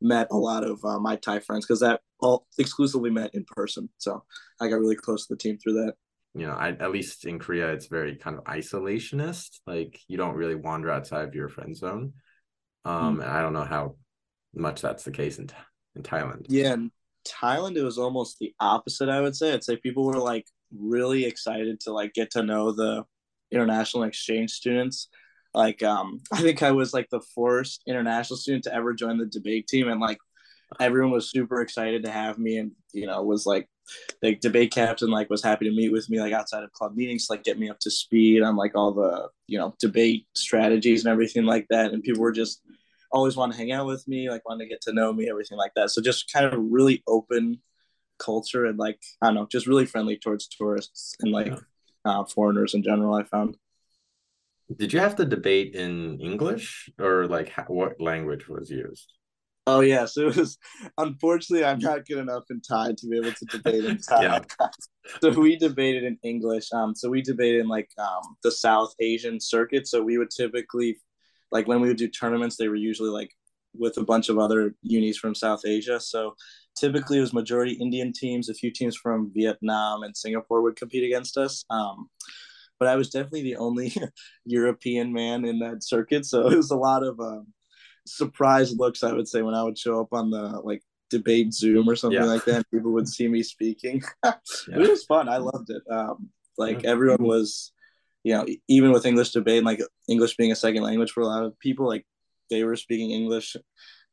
met 0.00 0.28
a 0.30 0.36
lot 0.36 0.64
of 0.64 0.84
uh, 0.84 0.98
my 0.98 1.16
Thai 1.16 1.40
friends 1.40 1.66
because 1.66 1.80
that 1.80 2.00
all 2.20 2.46
exclusively 2.58 3.10
met 3.10 3.34
in 3.34 3.44
person. 3.44 3.88
So 3.98 4.22
I 4.60 4.68
got 4.68 4.80
really 4.80 4.96
close 4.96 5.26
to 5.26 5.34
the 5.34 5.38
team 5.38 5.58
through 5.58 5.74
that. 5.74 5.94
You 6.34 6.46
know, 6.46 6.54
I, 6.54 6.68
at 6.68 6.92
least 6.92 7.26
in 7.26 7.38
Korea, 7.38 7.72
it's 7.72 7.86
very 7.86 8.16
kind 8.16 8.38
of 8.38 8.44
isolationist. 8.44 9.60
Like 9.66 10.00
you 10.08 10.16
don't 10.16 10.34
really 10.34 10.54
wander 10.54 10.90
outside 10.90 11.28
of 11.28 11.34
your 11.34 11.48
friend 11.48 11.76
zone. 11.76 12.14
Um, 12.84 13.18
mm. 13.18 13.22
and 13.22 13.30
I 13.30 13.42
don't 13.42 13.52
know 13.52 13.64
how 13.64 13.96
much 14.54 14.80
that's 14.80 15.04
the 15.04 15.10
case 15.10 15.38
in 15.38 15.50
in 15.94 16.02
Thailand. 16.02 16.46
Yeah, 16.48 16.72
in 16.72 16.90
Thailand, 17.26 17.76
it 17.76 17.84
was 17.84 17.98
almost 17.98 18.38
the 18.38 18.54
opposite. 18.58 19.08
I 19.08 19.20
would 19.20 19.36
say. 19.36 19.52
I'd 19.52 19.64
say 19.64 19.76
people 19.76 20.04
were 20.04 20.18
like 20.18 20.46
really 20.76 21.24
excited 21.24 21.80
to 21.80 21.92
like 21.92 22.14
get 22.14 22.30
to 22.32 22.42
know 22.42 22.72
the 22.72 23.04
international 23.50 24.04
exchange 24.04 24.50
students 24.50 25.08
like 25.54 25.82
um 25.82 26.20
i 26.32 26.40
think 26.40 26.62
i 26.62 26.70
was 26.70 26.92
like 26.92 27.08
the 27.10 27.20
first 27.34 27.82
international 27.86 28.36
student 28.36 28.64
to 28.64 28.74
ever 28.74 28.94
join 28.94 29.18
the 29.18 29.26
debate 29.26 29.66
team 29.66 29.88
and 29.88 30.00
like 30.00 30.18
everyone 30.80 31.12
was 31.12 31.30
super 31.30 31.60
excited 31.60 32.04
to 32.04 32.10
have 32.10 32.38
me 32.38 32.56
and 32.58 32.72
you 32.92 33.06
know 33.06 33.22
was 33.22 33.46
like 33.46 33.68
the 34.20 34.34
debate 34.36 34.72
captain 34.72 35.10
like 35.10 35.28
was 35.30 35.42
happy 35.42 35.68
to 35.68 35.74
meet 35.74 35.92
with 35.92 36.08
me 36.08 36.20
like 36.20 36.32
outside 36.32 36.62
of 36.62 36.72
club 36.72 36.96
meetings 36.96 37.28
like 37.28 37.44
get 37.44 37.58
me 37.58 37.68
up 37.68 37.78
to 37.80 37.90
speed 37.90 38.42
on 38.42 38.56
like 38.56 38.74
all 38.74 38.92
the 38.92 39.28
you 39.46 39.58
know 39.58 39.74
debate 39.78 40.26
strategies 40.34 41.04
and 41.04 41.12
everything 41.12 41.44
like 41.44 41.66
that 41.68 41.92
and 41.92 42.02
people 42.02 42.22
were 42.22 42.32
just 42.32 42.62
always 43.10 43.36
want 43.36 43.52
to 43.52 43.58
hang 43.58 43.72
out 43.72 43.86
with 43.86 44.06
me 44.08 44.30
like 44.30 44.46
want 44.48 44.60
to 44.60 44.66
get 44.66 44.80
to 44.80 44.92
know 44.92 45.12
me 45.12 45.28
everything 45.28 45.58
like 45.58 45.72
that 45.74 45.90
so 45.90 46.00
just 46.00 46.32
kind 46.32 46.46
of 46.46 46.58
really 46.70 47.02
open 47.06 47.58
culture 48.18 48.66
and 48.66 48.78
like 48.78 49.00
i 49.20 49.26
don't 49.26 49.34
know 49.34 49.46
just 49.50 49.66
really 49.66 49.86
friendly 49.86 50.16
towards 50.16 50.46
tourists 50.46 51.14
and 51.20 51.32
like 51.32 51.48
yeah. 51.48 51.56
uh, 52.04 52.24
foreigners 52.24 52.74
in 52.74 52.82
general 52.82 53.14
i 53.14 53.24
found 53.24 53.56
did 54.76 54.92
you 54.92 55.00
have 55.00 55.16
to 55.16 55.24
debate 55.24 55.74
in 55.74 56.20
English 56.20 56.88
or 56.98 57.26
like 57.26 57.48
how, 57.48 57.64
what 57.64 58.00
language 58.00 58.48
was 58.48 58.70
used? 58.70 59.12
Oh 59.66 59.80
yes, 59.80 60.16
it 60.16 60.36
was. 60.36 60.58
Unfortunately, 60.98 61.64
I'm 61.64 61.78
not 61.78 62.06
good 62.06 62.18
enough 62.18 62.44
in 62.50 62.60
Thai 62.60 62.94
to 62.98 63.06
be 63.06 63.16
able 63.16 63.32
to 63.32 63.44
debate 63.46 63.84
in 63.84 63.98
Thai. 63.98 64.22
yeah. 64.22 64.40
so 65.20 65.30
we 65.30 65.56
debated 65.56 66.02
in 66.02 66.18
English. 66.24 66.72
Um, 66.72 66.94
so 66.94 67.08
we 67.08 67.22
debated 67.22 67.60
in 67.60 67.68
like 67.68 67.90
um 67.98 68.36
the 68.42 68.50
South 68.50 68.92
Asian 69.00 69.40
circuit. 69.40 69.86
So 69.86 70.02
we 70.02 70.18
would 70.18 70.30
typically, 70.30 70.98
like 71.52 71.68
when 71.68 71.80
we 71.80 71.88
would 71.88 71.96
do 71.96 72.08
tournaments, 72.08 72.56
they 72.56 72.68
were 72.68 72.74
usually 72.74 73.10
like 73.10 73.30
with 73.74 73.96
a 73.98 74.04
bunch 74.04 74.28
of 74.28 74.38
other 74.38 74.74
unis 74.82 75.16
from 75.16 75.34
South 75.34 75.64
Asia. 75.64 76.00
So 76.00 76.34
typically 76.76 77.18
it 77.18 77.22
was 77.22 77.32
majority 77.32 77.72
Indian 77.74 78.12
teams. 78.12 78.48
A 78.48 78.54
few 78.54 78.70
teams 78.70 78.96
from 78.96 79.30
Vietnam 79.32 80.02
and 80.02 80.16
Singapore 80.16 80.62
would 80.62 80.76
compete 80.76 81.04
against 81.04 81.38
us. 81.38 81.64
Um, 81.70 82.10
but 82.78 82.88
I 82.88 82.96
was 82.96 83.10
definitely 83.10 83.44
the 83.44 83.56
only 83.56 83.94
European 84.44 85.12
man 85.12 85.44
in 85.44 85.60
that 85.60 85.84
circuit. 85.84 86.26
So 86.26 86.48
it 86.48 86.56
was 86.56 86.72
a 86.72 86.76
lot 86.76 87.04
of 87.04 87.20
um, 87.20 87.46
surprise 88.06 88.74
looks, 88.76 89.02
I 89.02 89.12
would 89.12 89.28
say, 89.28 89.42
when 89.42 89.54
I 89.54 89.62
would 89.62 89.78
show 89.78 90.00
up 90.00 90.12
on 90.12 90.30
the 90.30 90.60
like 90.64 90.82
debate 91.10 91.52
Zoom 91.52 91.88
or 91.88 91.94
something 91.94 92.20
yeah. 92.20 92.26
like 92.26 92.44
that. 92.46 92.68
people 92.70 92.92
would 92.92 93.08
see 93.08 93.28
me 93.28 93.42
speaking. 93.42 94.02
yeah. 94.24 94.34
It 94.68 94.90
was 94.90 95.04
fun. 95.04 95.28
I 95.28 95.36
loved 95.36 95.70
it. 95.70 95.82
Um, 95.90 96.30
like 96.58 96.84
everyone 96.84 97.22
was, 97.22 97.72
you 98.24 98.34
know, 98.34 98.46
even 98.68 98.92
with 98.92 99.06
English 99.06 99.30
debate, 99.30 99.62
like 99.64 99.80
English 100.08 100.36
being 100.36 100.52
a 100.52 100.56
second 100.56 100.82
language 100.82 101.12
for 101.12 101.20
a 101.20 101.26
lot 101.26 101.44
of 101.44 101.58
people, 101.58 101.86
like 101.86 102.06
they 102.50 102.64
were 102.64 102.76
speaking 102.76 103.10
English 103.10 103.56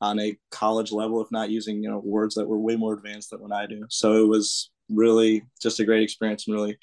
on 0.01 0.19
a 0.19 0.37
college 0.51 0.91
level, 0.91 1.21
if 1.21 1.31
not 1.31 1.49
using, 1.49 1.81
you 1.83 1.89
know, 1.89 2.01
words 2.03 2.35
that 2.35 2.47
were 2.47 2.59
way 2.59 2.75
more 2.75 2.93
advanced 2.93 3.31
than 3.31 3.41
what 3.41 3.53
I 3.53 3.65
do. 3.65 3.85
So 3.89 4.23
it 4.23 4.27
was 4.27 4.71
really 4.89 5.43
just 5.61 5.79
a 5.79 5.85
great 5.85 6.03
experience 6.03 6.47
and 6.47 6.55
really 6.55 6.77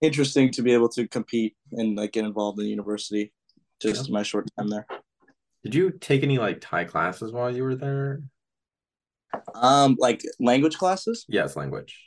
interesting 0.00 0.50
to 0.50 0.62
be 0.62 0.72
able 0.72 0.88
to 0.88 1.06
compete 1.08 1.54
and 1.72 1.96
like 1.96 2.12
get 2.12 2.24
involved 2.24 2.58
in 2.58 2.64
the 2.64 2.70
university 2.70 3.32
just 3.80 4.08
yeah. 4.08 4.12
my 4.12 4.22
short 4.22 4.46
time 4.58 4.68
there 4.68 4.86
did 5.64 5.74
you 5.74 5.90
take 5.90 6.22
any 6.22 6.38
like 6.38 6.60
thai 6.60 6.84
classes 6.84 7.32
while 7.32 7.54
you 7.54 7.62
were 7.62 7.76
there 7.76 8.22
um 9.54 9.96
like 9.98 10.22
language 10.38 10.76
classes 10.76 11.24
yes 11.28 11.56
language 11.56 11.98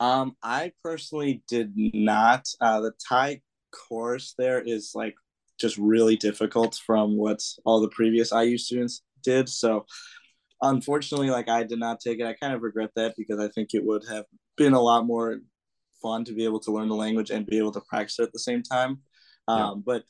um 0.00 0.36
i 0.42 0.72
personally 0.82 1.42
did 1.48 1.72
not 1.76 2.46
uh 2.60 2.80
the 2.80 2.92
thai 3.08 3.40
course 3.72 4.34
there 4.38 4.60
is 4.60 4.92
like 4.94 5.14
just 5.60 5.76
really 5.76 6.16
difficult 6.16 6.78
from 6.86 7.16
what 7.16 7.42
all 7.64 7.80
the 7.80 7.88
previous 7.88 8.32
iu 8.32 8.56
students 8.56 9.02
did 9.22 9.48
so 9.48 9.84
unfortunately 10.62 11.30
like 11.30 11.48
i 11.48 11.62
did 11.62 11.78
not 11.78 12.00
take 12.00 12.20
it 12.20 12.26
i 12.26 12.32
kind 12.32 12.54
of 12.54 12.62
regret 12.62 12.90
that 12.94 13.14
because 13.16 13.40
i 13.40 13.48
think 13.48 13.70
it 13.74 13.84
would 13.84 14.04
have 14.08 14.24
been 14.56 14.72
a 14.72 14.80
lot 14.80 15.04
more 15.04 15.40
fun 16.00 16.24
to 16.24 16.32
be 16.32 16.44
able 16.44 16.60
to 16.60 16.72
learn 16.72 16.88
the 16.88 16.94
language 16.94 17.30
and 17.30 17.46
be 17.46 17.58
able 17.58 17.72
to 17.72 17.80
practice 17.80 18.18
it 18.18 18.24
at 18.24 18.32
the 18.32 18.38
same 18.38 18.62
time. 18.62 19.00
Um, 19.46 19.58
yeah. 19.58 19.74
But 19.84 20.04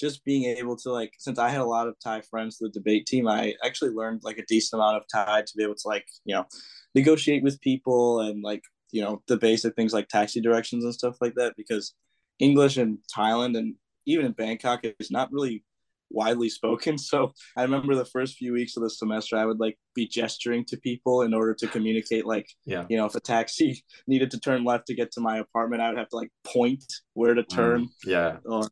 just 0.00 0.24
being 0.24 0.44
able 0.44 0.76
to 0.76 0.90
like, 0.90 1.12
since 1.18 1.38
I 1.38 1.50
had 1.50 1.60
a 1.60 1.66
lot 1.66 1.86
of 1.86 1.94
Thai 2.02 2.22
friends, 2.22 2.58
the 2.58 2.70
debate 2.70 3.06
team, 3.06 3.28
I 3.28 3.54
actually 3.64 3.90
learned 3.90 4.22
like 4.24 4.38
a 4.38 4.46
decent 4.46 4.80
amount 4.80 4.96
of 4.96 5.04
Thai 5.12 5.42
to 5.42 5.52
be 5.56 5.62
able 5.62 5.74
to 5.74 5.88
like, 5.88 6.06
you 6.24 6.34
know, 6.34 6.46
negotiate 6.94 7.42
with 7.42 7.60
people 7.60 8.20
and 8.20 8.42
like, 8.42 8.62
you 8.90 9.02
know, 9.02 9.22
the 9.28 9.36
basic 9.36 9.76
things 9.76 9.92
like 9.92 10.08
taxi 10.08 10.40
directions 10.40 10.84
and 10.84 10.94
stuff 10.94 11.16
like 11.20 11.34
that. 11.34 11.54
Because 11.56 11.94
English 12.38 12.78
in 12.78 12.98
Thailand 13.14 13.56
and 13.56 13.74
even 14.06 14.26
in 14.26 14.32
Bangkok 14.32 14.80
is 14.98 15.10
not 15.10 15.30
really 15.30 15.64
widely 16.10 16.48
spoken. 16.48 16.96
So 17.10 17.32
I 17.56 17.62
remember 17.62 17.94
the 17.94 18.04
first 18.04 18.36
few 18.36 18.52
weeks 18.52 18.76
of 18.76 18.82
the 18.82 18.90
semester, 18.90 19.36
I 19.36 19.44
would 19.44 19.60
like 19.60 19.78
be 19.94 20.06
gesturing 20.06 20.64
to 20.66 20.76
people 20.76 21.22
in 21.22 21.34
order 21.34 21.54
to 21.54 21.66
communicate, 21.66 22.24
like, 22.24 22.48
yeah, 22.64 22.84
you 22.88 22.96
know, 22.96 23.06
if 23.06 23.14
a 23.14 23.20
taxi 23.20 23.82
needed 24.06 24.30
to 24.30 24.40
turn 24.40 24.64
left 24.64 24.86
to 24.86 24.94
get 24.94 25.12
to 25.12 25.20
my 25.20 25.38
apartment, 25.38 25.82
I 25.82 25.88
would 25.88 25.98
have 25.98 26.08
to 26.10 26.16
like 26.16 26.30
point 26.44 26.84
where 27.14 27.34
to 27.34 27.42
turn. 27.42 27.84
Mm, 27.84 27.88
yeah. 28.04 28.36
Or 28.44 28.68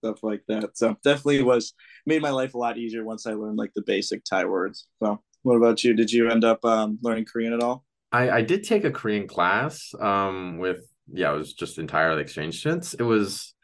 stuff 0.00 0.22
like 0.22 0.42
that. 0.48 0.76
So 0.76 0.96
definitely 1.04 1.42
was 1.42 1.74
made 2.06 2.22
my 2.22 2.30
life 2.30 2.54
a 2.54 2.58
lot 2.58 2.78
easier 2.78 3.04
once 3.04 3.26
I 3.26 3.32
learned 3.32 3.58
like 3.58 3.72
the 3.74 3.82
basic 3.82 4.24
Thai 4.24 4.46
words. 4.46 4.86
So 5.02 5.20
what 5.42 5.56
about 5.56 5.84
you? 5.84 5.94
Did 5.94 6.12
you 6.12 6.28
end 6.30 6.44
up 6.44 6.64
um, 6.64 6.98
learning 7.02 7.26
Korean 7.26 7.52
at 7.52 7.62
all? 7.62 7.84
I, 8.12 8.30
I 8.30 8.42
did 8.42 8.64
take 8.64 8.84
a 8.84 8.90
Korean 8.90 9.28
class 9.28 9.94
um, 10.00 10.58
with, 10.58 10.80
yeah, 11.12 11.32
it 11.32 11.36
was 11.36 11.52
just 11.52 11.78
entirely 11.78 12.22
exchange 12.22 12.58
students. 12.58 12.94
It 12.94 13.02
was 13.02 13.54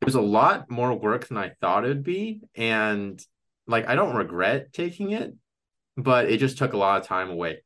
it 0.00 0.04
was 0.04 0.14
a 0.16 0.20
lot 0.20 0.70
more 0.70 0.92
work 0.92 1.28
than 1.28 1.38
I 1.38 1.52
thought 1.60 1.84
it'd 1.84 2.02
be. 2.02 2.40
And 2.54 3.18
like 3.66 3.88
I 3.88 3.94
don't 3.94 4.14
regret 4.16 4.72
taking 4.72 5.12
it, 5.12 5.32
but 5.96 6.28
it 6.30 6.38
just 6.38 6.58
took 6.58 6.74
a 6.74 6.76
lot 6.76 7.00
of 7.00 7.06
time 7.06 7.30
away 7.30 7.62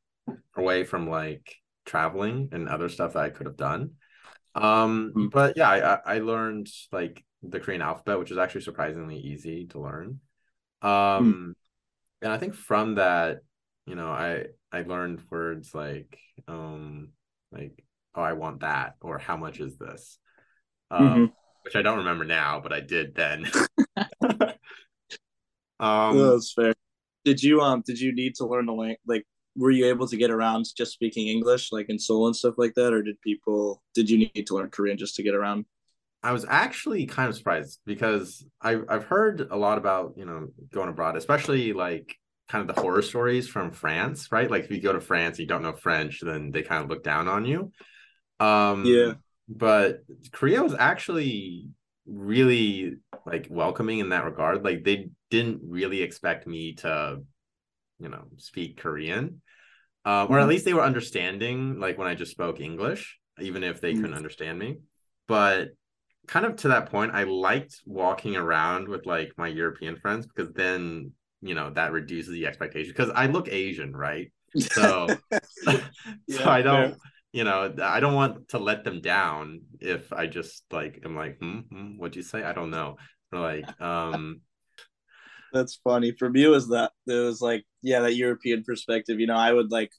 away 0.57 0.85
from 0.85 1.09
like 1.09 1.57
traveling 1.87 2.51
and 2.53 2.69
other 2.69 2.89
stuff 2.89 3.15
that 3.15 3.25
I 3.25 3.31
could 3.31 3.47
have 3.47 3.57
done. 3.57 3.93
Um, 4.55 5.13
Mm. 5.17 5.31
but 5.31 5.57
yeah, 5.57 5.69
I 5.71 6.17
I 6.17 6.19
learned 6.21 6.69
like 6.93 7.25
the 7.43 7.61
Korean 7.61 7.83
alphabet, 7.83 8.19
which 8.19 8.31
is 8.31 8.39
actually 8.39 8.63
surprisingly 8.63 9.19
easy 9.19 9.67
to 9.69 9.81
learn. 9.81 10.21
Um, 10.83 11.55
and 12.23 12.33
I 12.33 12.39
think 12.39 12.55
from 12.55 12.97
that, 12.97 13.41
you 13.87 13.95
know, 13.95 14.09
I 14.09 14.47
I 14.73 14.83
learned 14.83 15.23
words 15.31 15.75
like 15.75 16.19
um 16.47 17.09
like 17.53 17.83
oh 18.15 18.23
I 18.23 18.35
want 18.35 18.61
that 18.61 18.97
or 19.01 19.19
how 19.19 19.37
much 19.37 19.61
is 19.61 19.77
this? 19.77 20.19
Um, 20.91 21.01
Mhm. 21.01 21.33
which 21.63 21.77
I 21.77 21.83
don't 21.83 21.99
remember 21.99 22.25
now, 22.25 22.61
but 22.61 22.73
I 22.73 22.81
did 22.81 23.15
then. 23.15 23.51
Um, 25.81 26.17
that's 26.19 26.53
fair. 26.53 26.75
Did 27.25 27.43
you 27.43 27.61
um 27.61 27.83
did 27.87 28.01
you 28.01 28.13
need 28.13 28.35
to 28.37 28.47
learn 28.47 28.67
the 28.67 28.73
language 28.73 28.99
like 29.07 29.25
were 29.57 29.71
you 29.71 29.87
able 29.87 30.07
to 30.09 30.17
get 30.17 30.31
around 30.31 30.67
just 30.77 30.93
speaking 30.93 31.29
English 31.29 31.73
like 31.73 31.89
in 31.89 31.99
Seoul 31.99 32.27
and 32.27 32.35
stuff 32.37 32.55
like 32.59 32.75
that 32.75 32.93
or 32.93 33.03
did 33.03 33.21
people 33.21 33.83
did 33.95 34.09
you 34.11 34.19
need 34.19 34.47
to 34.47 34.55
learn 34.55 34.71
Korean 34.71 34.99
just 34.99 35.15
to 35.17 35.23
get 35.23 35.35
around? 35.35 35.67
I 36.23 36.33
was 36.33 36.45
actually 36.49 37.07
kind 37.07 37.29
of 37.29 37.37
surprised 37.37 37.81
because 37.87 38.45
I've 38.61 38.85
I've 38.89 39.05
heard 39.05 39.49
a 39.51 39.57
lot 39.57 39.79
about 39.79 40.15
you 40.17 40.25
know 40.25 40.49
going 40.73 40.89
abroad, 40.89 41.17
especially 41.17 41.73
like 41.73 42.17
kind 42.49 42.69
of 42.69 42.75
the 42.75 42.81
horror 42.81 43.03
stories 43.03 43.49
from 43.49 43.71
France, 43.71 44.33
right? 44.33 44.51
Like 44.51 44.65
if 44.65 44.71
you 44.71 44.81
go 44.81 44.93
to 44.93 45.01
France, 45.01 45.39
and 45.39 45.41
you 45.45 45.47
don't 45.47 45.63
know 45.63 45.75
French, 45.75 46.21
then 46.23 46.51
they 46.51 46.63
kind 46.63 46.83
of 46.83 46.91
look 46.91 47.05
down 47.05 47.29
on 47.29 47.45
you. 47.45 47.73
Um, 48.41 48.83
Yeah. 48.83 49.15
But 49.49 50.01
Korea 50.33 50.63
was 50.63 50.75
actually 50.75 51.69
really 52.07 52.97
like 53.27 53.47
welcoming 53.51 53.99
in 54.01 54.11
that 54.11 54.25
regard. 54.25 54.65
Like 54.65 54.85
they 54.85 55.11
didn't 55.31 55.61
really 55.65 56.03
expect 56.03 56.47
me 56.47 56.75
to, 56.77 57.23
you 58.01 58.09
know, 58.09 58.25
speak 58.37 58.79
Korean, 58.79 59.43
um, 60.05 60.29
or 60.31 60.39
at 60.41 60.47
Mhm. 60.47 60.49
least 60.49 60.65
they 60.65 60.75
were 60.75 60.83
understanding. 60.83 61.81
Like 61.81 61.99
when 61.99 62.09
I 62.09 62.15
just 62.15 62.33
spoke 62.33 62.61
English, 62.61 63.19
even 63.41 63.65
if 63.65 63.81
they 63.81 63.93
Mhm. 63.93 63.95
couldn't 63.95 64.17
understand 64.17 64.59
me. 64.59 64.79
But 65.29 65.71
kind 66.29 66.47
of 66.47 66.57
to 66.57 66.69
that 66.69 66.91
point, 66.91 67.13
I 67.15 67.25
liked 67.25 67.81
walking 67.87 68.37
around 68.37 68.89
with 68.89 69.07
like 69.07 69.33
my 69.37 69.49
European 69.49 69.97
friends 69.97 70.27
because 70.27 70.53
then 70.55 71.13
you 71.41 71.55
know 71.55 71.71
that 71.71 71.93
reduces 71.93 72.33
the 72.33 72.47
expectation 72.47 72.93
because 72.93 73.11
I 73.11 73.27
look 73.27 73.49
Asian, 73.49 73.95
right? 73.97 74.33
So 74.63 75.21
so 76.29 76.45
Yeah, 76.45 76.51
I 76.51 76.63
don't, 76.63 76.95
fair. 76.95 76.99
you 77.33 77.45
know, 77.45 77.75
I 77.83 78.01
don't 78.01 78.15
want 78.15 78.49
to 78.51 78.59
let 78.59 78.85
them 78.85 79.01
down 79.01 79.63
if 79.81 80.13
I 80.13 80.27
just 80.27 80.65
like 80.71 81.01
I'm 81.05 81.17
like, 81.17 81.39
hmm, 81.39 81.61
hmm, 81.61 81.99
what'd 81.99 82.17
you 82.17 82.23
say? 82.23 82.43
I 82.43 82.53
don't 82.53 82.71
know. 82.71 82.97
Or 83.33 83.41
like, 83.41 83.69
um, 83.81 84.41
That's 85.53 85.77
funny. 85.83 86.13
For 86.13 86.29
me, 86.29 86.45
it 86.45 86.49
was 86.49 86.69
that 86.69 86.93
it 87.07 87.13
was 87.15 87.41
like, 87.41 87.65
yeah, 87.83 88.01
that 88.01 88.15
European 88.17 88.65
perspective. 88.65 89.19
You 89.21 89.27
know, 89.27 89.37
I 89.37 89.53
would 89.53 89.71
like, 89.71 89.93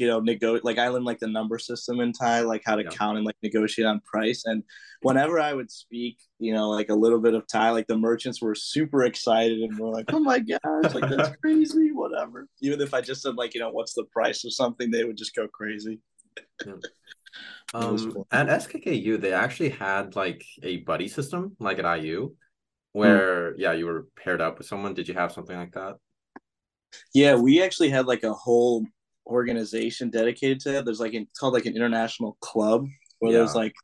you 0.00 0.08
know, 0.08 0.20
nego 0.20 0.58
like 0.64 0.78
I 0.78 0.88
learned 0.88 1.04
like 1.04 1.20
the 1.20 1.28
number 1.28 1.58
system 1.58 2.00
in 2.00 2.12
Thai, 2.12 2.40
like 2.42 2.62
how 2.64 2.76
to 2.76 2.84
Yeah. 2.84 2.90
count 2.90 3.18
and 3.18 3.26
like 3.26 3.36
negotiate 3.42 3.86
on 3.86 4.00
price. 4.00 4.44
And 4.46 4.64
whenever 5.02 5.38
I 5.38 5.52
would 5.54 5.70
speak, 5.70 6.18
you 6.38 6.52
know, 6.54 6.70
like 6.70 6.88
a 6.88 6.94
little 6.94 7.20
bit 7.20 7.34
of 7.34 7.46
Thai, 7.46 7.70
like 7.70 7.86
the 7.86 7.98
merchants 7.98 8.42
were 8.42 8.54
super 8.54 9.04
excited 9.04 9.60
and 9.60 9.78
were 9.78 9.90
like, 9.90 10.06
"Oh 10.12 10.20
my 10.20 10.40
gosh, 10.40 10.94
like 10.94 11.08
that's 11.08 11.30
crazy!" 11.42 11.92
Whatever. 11.92 12.48
Even 12.62 12.80
if 12.80 12.94
I 12.94 13.00
just 13.02 13.22
said 13.22 13.36
like, 13.36 13.54
you 13.54 13.60
know, 13.60 13.70
what's 13.70 13.94
the 13.94 14.04
price 14.04 14.44
of 14.44 14.54
something, 14.54 14.90
they 14.90 15.04
would 15.04 15.16
just 15.18 15.34
go 15.34 15.46
crazy. 15.48 16.00
Was 17.74 18.06
um, 18.06 18.24
at 18.32 18.48
SKKU 18.48 19.20
they 19.20 19.32
actually 19.32 19.70
had 19.70 20.16
like 20.16 20.44
a 20.62 20.78
buddy 20.78 21.08
system, 21.08 21.56
like 21.60 21.78
at 21.78 22.02
IU, 22.02 22.34
where 22.92 23.54
yeah, 23.56 23.72
you 23.72 23.86
were 23.86 24.08
paired 24.16 24.40
up 24.40 24.58
with 24.58 24.66
someone. 24.66 24.94
Did 24.94 25.08
you 25.08 25.14
have 25.14 25.32
something 25.32 25.56
like 25.56 25.72
that? 25.72 25.96
Yeah, 27.14 27.36
we 27.36 27.62
actually 27.62 27.90
had 27.90 28.06
like 28.06 28.24
a 28.24 28.32
whole 28.32 28.84
organization 29.30 30.10
dedicated 30.10 30.60
to 30.60 30.72
that. 30.72 30.84
There's 30.84 31.00
like 31.00 31.14
an, 31.14 31.22
it's 31.22 31.38
called 31.38 31.54
like 31.54 31.66
an 31.66 31.76
international 31.76 32.36
club 32.40 32.86
where 33.20 33.32
there's 33.32 33.54
like 33.54 33.74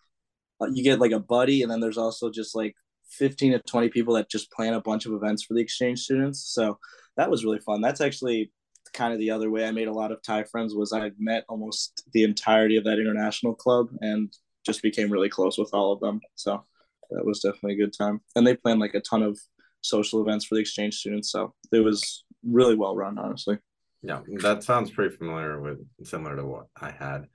uh, 0.60 0.66
you 0.72 0.82
get 0.82 1.00
like 1.00 1.12
a 1.12 1.20
buddy, 1.20 1.62
and 1.62 1.70
then 1.70 1.80
there's 1.80 1.98
also 1.98 2.30
just 2.30 2.54
like 2.54 2.74
15 3.10 3.52
to 3.52 3.58
20 3.60 3.88
people 3.88 4.14
that 4.14 4.30
just 4.30 4.50
plan 4.50 4.74
a 4.74 4.80
bunch 4.80 5.06
of 5.06 5.12
events 5.12 5.44
for 5.44 5.54
the 5.54 5.60
exchange 5.60 6.00
students. 6.00 6.52
So 6.52 6.78
that 7.16 7.30
was 7.30 7.44
really 7.44 7.60
fun. 7.60 7.80
That's 7.80 8.00
actually 8.00 8.52
kind 8.92 9.12
of 9.12 9.18
the 9.18 9.30
other 9.30 9.50
way 9.50 9.66
I 9.66 9.72
made 9.72 9.88
a 9.88 9.92
lot 9.92 10.12
of 10.12 10.22
Thai 10.22 10.44
friends 10.44 10.74
was 10.74 10.92
I 10.92 11.10
met 11.18 11.44
almost 11.48 12.02
the 12.12 12.24
entirety 12.24 12.76
of 12.76 12.84
that 12.84 12.98
international 12.98 13.54
club 13.54 13.88
and 14.00 14.32
just 14.64 14.82
became 14.82 15.10
really 15.10 15.28
close 15.28 15.58
with 15.58 15.70
all 15.72 15.92
of 15.92 16.00
them. 16.00 16.20
So 16.34 16.64
that 17.10 17.24
was 17.24 17.40
definitely 17.40 17.74
a 17.74 17.86
good 17.86 17.94
time. 17.96 18.20
And 18.34 18.46
they 18.46 18.56
planned 18.56 18.80
like 18.80 18.94
a 18.94 19.00
ton 19.00 19.22
of 19.22 19.38
social 19.82 20.20
events 20.20 20.44
for 20.44 20.56
the 20.56 20.60
exchange 20.60 20.96
students. 20.96 21.30
So 21.30 21.54
it 21.72 21.80
was 21.80 22.24
really 22.42 22.74
well 22.74 22.96
run, 22.96 23.18
honestly. 23.18 23.58
Yeah, 24.06 24.20
that 24.40 24.62
sounds 24.62 24.92
pretty 24.92 25.16
familiar 25.16 25.60
with 25.60 25.78
similar 26.04 26.36
to 26.36 26.46
what 26.46 26.66
I 26.80 26.92
had. 26.92 27.26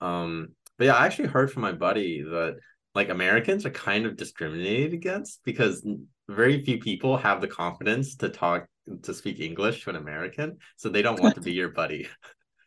Um, 0.00 0.50
but 0.78 0.84
yeah, 0.84 0.94
I 0.94 1.06
actually 1.06 1.28
heard 1.28 1.50
from 1.50 1.62
my 1.62 1.72
buddy 1.72 2.22
that 2.22 2.58
like 2.94 3.08
Americans 3.08 3.66
are 3.66 3.70
kind 3.70 4.06
of 4.06 4.16
discriminated 4.16 4.92
against 4.92 5.40
because 5.44 5.84
very 6.28 6.64
few 6.64 6.78
people 6.78 7.16
have 7.16 7.40
the 7.40 7.48
confidence 7.48 8.14
to 8.16 8.28
talk 8.28 8.66
to 9.02 9.14
speak 9.14 9.40
English 9.40 9.82
to 9.82 9.90
an 9.90 9.96
American, 9.96 10.58
so 10.76 10.88
they 10.88 11.02
don't 11.02 11.20
want 11.20 11.34
to 11.34 11.40
be 11.40 11.52
your 11.60 11.70
buddy. 11.70 12.08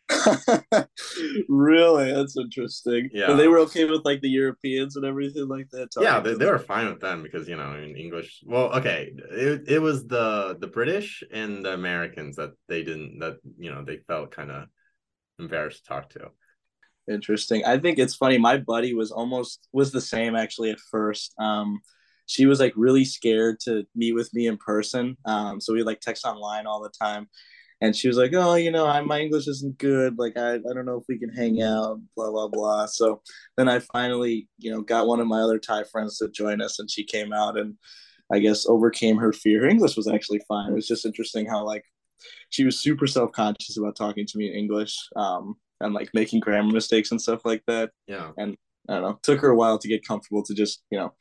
really? 1.49 2.13
That's 2.13 2.37
interesting. 2.37 3.09
Yeah. 3.11 3.27
But 3.27 3.37
they 3.37 3.47
were 3.47 3.59
okay 3.59 3.85
with 3.85 4.05
like 4.05 4.21
the 4.21 4.29
Europeans 4.29 4.95
and 4.95 5.05
everything 5.05 5.47
like 5.47 5.69
that. 5.71 5.89
yeah, 5.99 6.19
they, 6.19 6.35
they 6.35 6.45
were 6.45 6.59
fine 6.59 6.87
with 6.87 7.01
them 7.01 7.23
because 7.23 7.47
you 7.47 7.55
know 7.55 7.73
in 7.75 7.95
English. 7.95 8.43
Well, 8.45 8.71
okay, 8.73 9.11
it 9.31 9.63
it 9.67 9.79
was 9.79 10.05
the 10.07 10.57
the 10.59 10.67
British 10.67 11.23
and 11.31 11.65
the 11.65 11.73
Americans 11.73 12.35
that 12.35 12.51
they 12.67 12.83
didn't 12.83 13.19
that 13.19 13.37
you 13.57 13.71
know 13.71 13.83
they 13.83 13.97
felt 13.97 14.31
kind 14.31 14.51
of 14.51 14.67
embarrassed 15.39 15.83
to 15.83 15.89
talk 15.89 16.09
to. 16.11 16.29
Interesting. 17.09 17.63
I 17.65 17.77
think 17.77 17.99
it's 17.99 18.15
funny. 18.15 18.37
My 18.37 18.57
buddy 18.57 18.93
was 18.93 19.11
almost 19.11 19.67
was 19.71 19.91
the 19.91 20.01
same 20.01 20.35
actually 20.35 20.71
at 20.71 20.79
first. 20.91 21.33
Um, 21.39 21.79
she 22.25 22.45
was 22.45 22.59
like 22.59 22.73
really 22.75 23.05
scared 23.05 23.59
to 23.61 23.85
meet 23.95 24.13
with 24.13 24.33
me 24.33 24.47
in 24.47 24.57
person. 24.57 25.17
Um, 25.25 25.61
so 25.61 25.73
we 25.73 25.83
like 25.83 25.99
text 25.99 26.25
online 26.25 26.65
all 26.65 26.81
the 26.81 26.89
time. 26.89 27.27
And 27.81 27.95
she 27.95 28.07
was 28.07 28.17
like, 28.17 28.31
"Oh, 28.33 28.55
you 28.55 28.71
know, 28.71 28.87
I, 28.87 29.01
my 29.01 29.19
English 29.19 29.47
isn't 29.47 29.77
good. 29.77 30.17
Like, 30.17 30.37
I, 30.37 30.55
I 30.55 30.73
don't 30.73 30.85
know 30.85 30.97
if 30.97 31.05
we 31.09 31.19
can 31.19 31.29
hang 31.29 31.61
out. 31.61 31.99
Blah 32.15 32.31
blah 32.31 32.47
blah." 32.47 32.85
So 32.85 33.21
then 33.57 33.67
I 33.67 33.79
finally, 33.79 34.47
you 34.57 34.71
know, 34.71 34.81
got 34.81 35.07
one 35.07 35.19
of 35.19 35.27
my 35.27 35.41
other 35.41 35.59
Thai 35.59 35.83
friends 35.83 36.17
to 36.19 36.29
join 36.29 36.61
us, 36.61 36.79
and 36.79 36.89
she 36.89 37.03
came 37.03 37.33
out 37.33 37.57
and 37.57 37.75
I 38.31 38.39
guess 38.39 38.65
overcame 38.65 39.17
her 39.17 39.33
fear. 39.33 39.61
Her 39.61 39.67
English 39.67 39.97
was 39.97 40.07
actually 40.07 40.41
fine. 40.47 40.71
It 40.71 40.75
was 40.75 40.87
just 40.87 41.05
interesting 41.05 41.45
how 41.45 41.65
like 41.65 41.83
she 42.49 42.63
was 42.63 42.79
super 42.79 43.07
self 43.07 43.31
conscious 43.33 43.77
about 43.77 43.95
talking 43.95 44.25
to 44.25 44.37
me 44.37 44.47
in 44.47 44.55
English. 44.55 44.97
Um, 45.15 45.57
and 45.81 45.93
like 45.93 46.09
making 46.13 46.39
grammar 46.39 46.71
mistakes 46.71 47.11
and 47.11 47.21
stuff 47.21 47.41
like 47.45 47.63
that. 47.67 47.91
Yeah. 48.07 48.31
And 48.37 48.57
I 48.89 48.93
don't 48.93 49.01
know. 49.03 49.19
Took 49.23 49.41
her 49.41 49.49
a 49.49 49.55
while 49.55 49.77
to 49.79 49.87
get 49.87 50.05
comfortable 50.05 50.43
to 50.43 50.53
just, 50.53 50.83
you 50.91 50.97
know, 50.97 51.13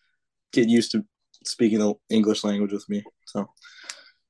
get 0.53 0.69
used 0.69 0.93
to 0.93 1.05
speaking 1.45 1.79
the 1.79 1.95
English 2.11 2.45
language 2.45 2.73
with 2.73 2.89
me. 2.89 3.03
So 3.27 3.49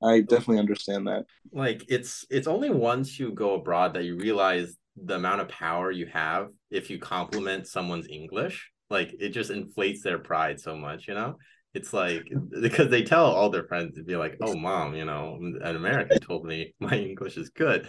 I 0.05 0.21
definitely 0.21 0.59
understand 0.59 1.07
that. 1.07 1.25
like 1.53 1.85
it's 1.89 2.27
it's 2.31 2.47
only 2.47 2.71
once 2.71 3.19
you 3.19 3.33
go 3.33 3.55
abroad 3.55 3.95
that 3.95 4.05
you 4.05 4.17
realize 4.17 4.77
the 4.97 5.17
amount 5.17 5.41
of 5.41 5.49
power 5.49 5.91
you 5.91 6.07
have 6.07 6.49
if 6.71 6.91
you 6.91 6.99
compliment 6.99 7.67
someone's 7.67 8.09
english. 8.09 8.71
Like 8.91 9.15
it 9.19 9.31
just 9.31 9.51
inflates 9.51 10.03
their 10.03 10.19
pride 10.19 10.61
so 10.61 10.77
much 10.77 11.09
you 11.09 11.15
know? 11.15 11.37
It's 11.75 11.93
like 11.93 12.25
because 12.63 12.89
they 12.89 13.03
tell 13.03 13.27
all 13.27 13.51
their 13.51 13.67
friends 13.67 13.97
to 13.97 14.05
be 14.05 14.15
like 14.15 14.37
oh 14.41 14.55
mom 14.55 14.95
you 14.95 15.05
know 15.05 15.39
an 15.41 15.75
american 15.75 16.21
told 16.21 16.45
me 16.45 16.73
my 16.79 16.97
english 16.97 17.37
is 17.37 17.49
good 17.51 17.89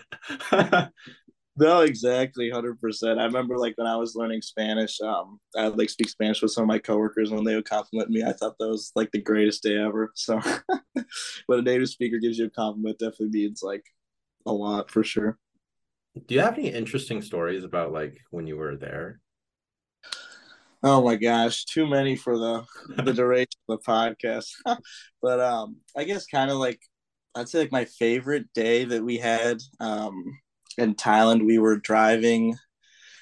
No, 1.58 1.82
exactly, 1.82 2.50
hundred 2.50 2.82
percent. 2.82 3.18
I 3.20 3.24
remember 3.24 3.58
like 3.58 3.78
when 3.78 3.88
I 3.88 3.96
was 3.96 4.14
learning 4.16 4.42
Spanish, 4.42 5.00
um, 5.00 5.40
I 5.56 5.70
would 5.70 5.78
like 5.78 5.90
speak 5.90 6.10
Spanish 6.10 6.42
with 6.42 6.52
some 6.52 6.64
of 6.64 6.68
my 6.68 6.80
coworkers 6.80 7.32
when 7.32 7.46
they 7.46 7.56
would 7.56 7.70
compliment 7.70 8.10
me. 8.10 8.24
I 8.24 8.34
thought 8.34 8.58
that 8.60 8.68
was 8.68 8.92
like 8.94 9.12
the 9.12 9.22
greatest 9.22 9.64
day 9.64 9.78
ever. 9.78 10.12
So 10.16 10.42
when 11.46 11.60
a 11.60 11.62
native 11.62 11.88
speaker 11.90 12.18
gives 12.20 12.38
you 12.38 12.46
a 12.48 12.50
compliment, 12.50 13.00
definitely 13.00 13.30
means 13.30 13.64
like 13.64 13.86
a 14.46 14.52
lot 14.54 14.92
for 14.92 15.04
sure. 15.04 15.38
do 16.28 16.36
you 16.36 16.42
have 16.42 16.58
any 16.58 16.70
interesting 16.70 17.22
stories 17.22 17.64
about 17.64 17.92
like 17.92 18.20
when 18.30 18.48
you 18.48 18.58
were 18.58 18.76
there 18.76 19.20
Oh 20.84 21.04
my 21.04 21.16
gosh, 21.16 21.66
too 21.66 21.88
many 21.88 22.16
for 22.16 22.38
the 22.38 22.64
the 23.04 23.14
duration 23.14 23.60
of 23.70 23.80
the 23.80 23.92
podcast. 23.92 24.50
but 25.22 25.40
um 25.40 25.78
I 25.96 26.04
guess 26.04 26.26
kind 26.28 26.52
of 26.52 26.58
like 26.58 26.80
I'd 27.36 27.50
say 27.50 27.60
like 27.60 27.72
my 27.72 27.86
favorite 27.86 28.46
day 28.54 28.86
that 28.86 29.04
we 29.04 29.18
had 29.18 29.58
um 29.80 30.24
in 30.78 30.96
Thailand, 30.96 31.46
we 31.46 31.58
were 31.58 31.78
driving 31.78 32.56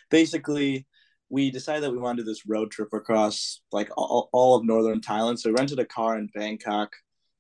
basically 0.10 0.86
we 1.34 1.50
decided 1.50 1.82
that 1.82 1.92
we 1.92 1.98
wanted 1.98 2.18
to 2.18 2.24
do 2.24 2.30
this 2.30 2.46
road 2.46 2.70
trip 2.70 2.94
across 2.94 3.62
like 3.72 3.90
all, 3.98 4.30
all 4.32 4.56
of 4.56 4.64
northern 4.64 5.02
Thailand. 5.02 5.40
So 5.40 5.50
we 5.50 5.56
rented 5.58 5.80
a 5.80 5.86
car 5.86 6.16
in 6.16 6.30
Bangkok, 6.32 6.92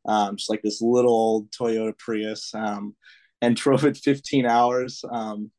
um, 0.08 0.36
just 0.36 0.50
like 0.50 0.63
this 0.63 0.82
little 0.82 1.12
old 1.12 1.51
Toyota 1.51 1.96
Prius, 1.96 2.55
um, 2.55 2.96
and 3.39 3.55
drove 3.63 3.86
it 3.86 3.98
15 3.98 4.48
hours 4.48 5.05
um, 5.12 5.51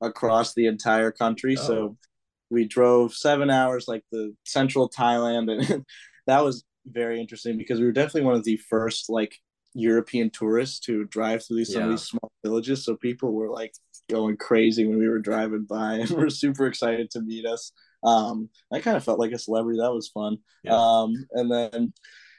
across 0.00 0.54
the 0.54 0.66
entire 0.66 1.10
country. 1.10 1.56
Oh. 1.58 1.62
So 1.66 1.96
we 2.48 2.64
drove 2.64 3.12
seven 3.12 3.50
hours 3.50 3.88
like 3.88 4.04
the 4.12 4.36
central 4.46 4.88
Thailand, 4.88 5.50
and 5.50 5.84
that 6.28 6.44
was 6.44 6.64
very 6.86 7.20
interesting 7.20 7.58
because 7.58 7.80
we 7.80 7.86
were 7.86 7.92
definitely 7.92 8.22
one 8.22 8.36
of 8.36 8.44
the 8.44 8.56
first 8.56 9.10
like 9.10 9.36
European 9.74 10.30
tourists 10.30 10.78
to 10.80 11.06
drive 11.06 11.44
through 11.44 11.56
these 11.56 11.72
some 11.72 11.82
of 11.82 11.90
these 11.90 12.02
small 12.02 12.30
villages. 12.44 12.84
So 12.84 12.94
people 12.94 13.32
were 13.32 13.50
like 13.50 13.74
going 14.10 14.36
crazy 14.36 14.86
when 14.86 14.98
we 14.98 15.08
were 15.08 15.18
driving 15.18 15.64
by 15.68 15.94
and 15.94 16.10
were 16.10 16.30
super 16.30 16.66
excited 16.66 17.10
to 17.12 17.20
meet 17.20 17.46
us. 17.46 17.72
Um, 18.02 18.48
I 18.72 18.80
kind 18.80 18.96
of 18.96 19.04
felt 19.04 19.18
like 19.18 19.32
a 19.32 19.38
celebrity. 19.38 19.78
That 19.80 19.92
was 19.92 20.08
fun. 20.08 20.38
Yeah. 20.64 20.72
Um, 20.74 21.14
and 21.32 21.50
then 21.50 21.92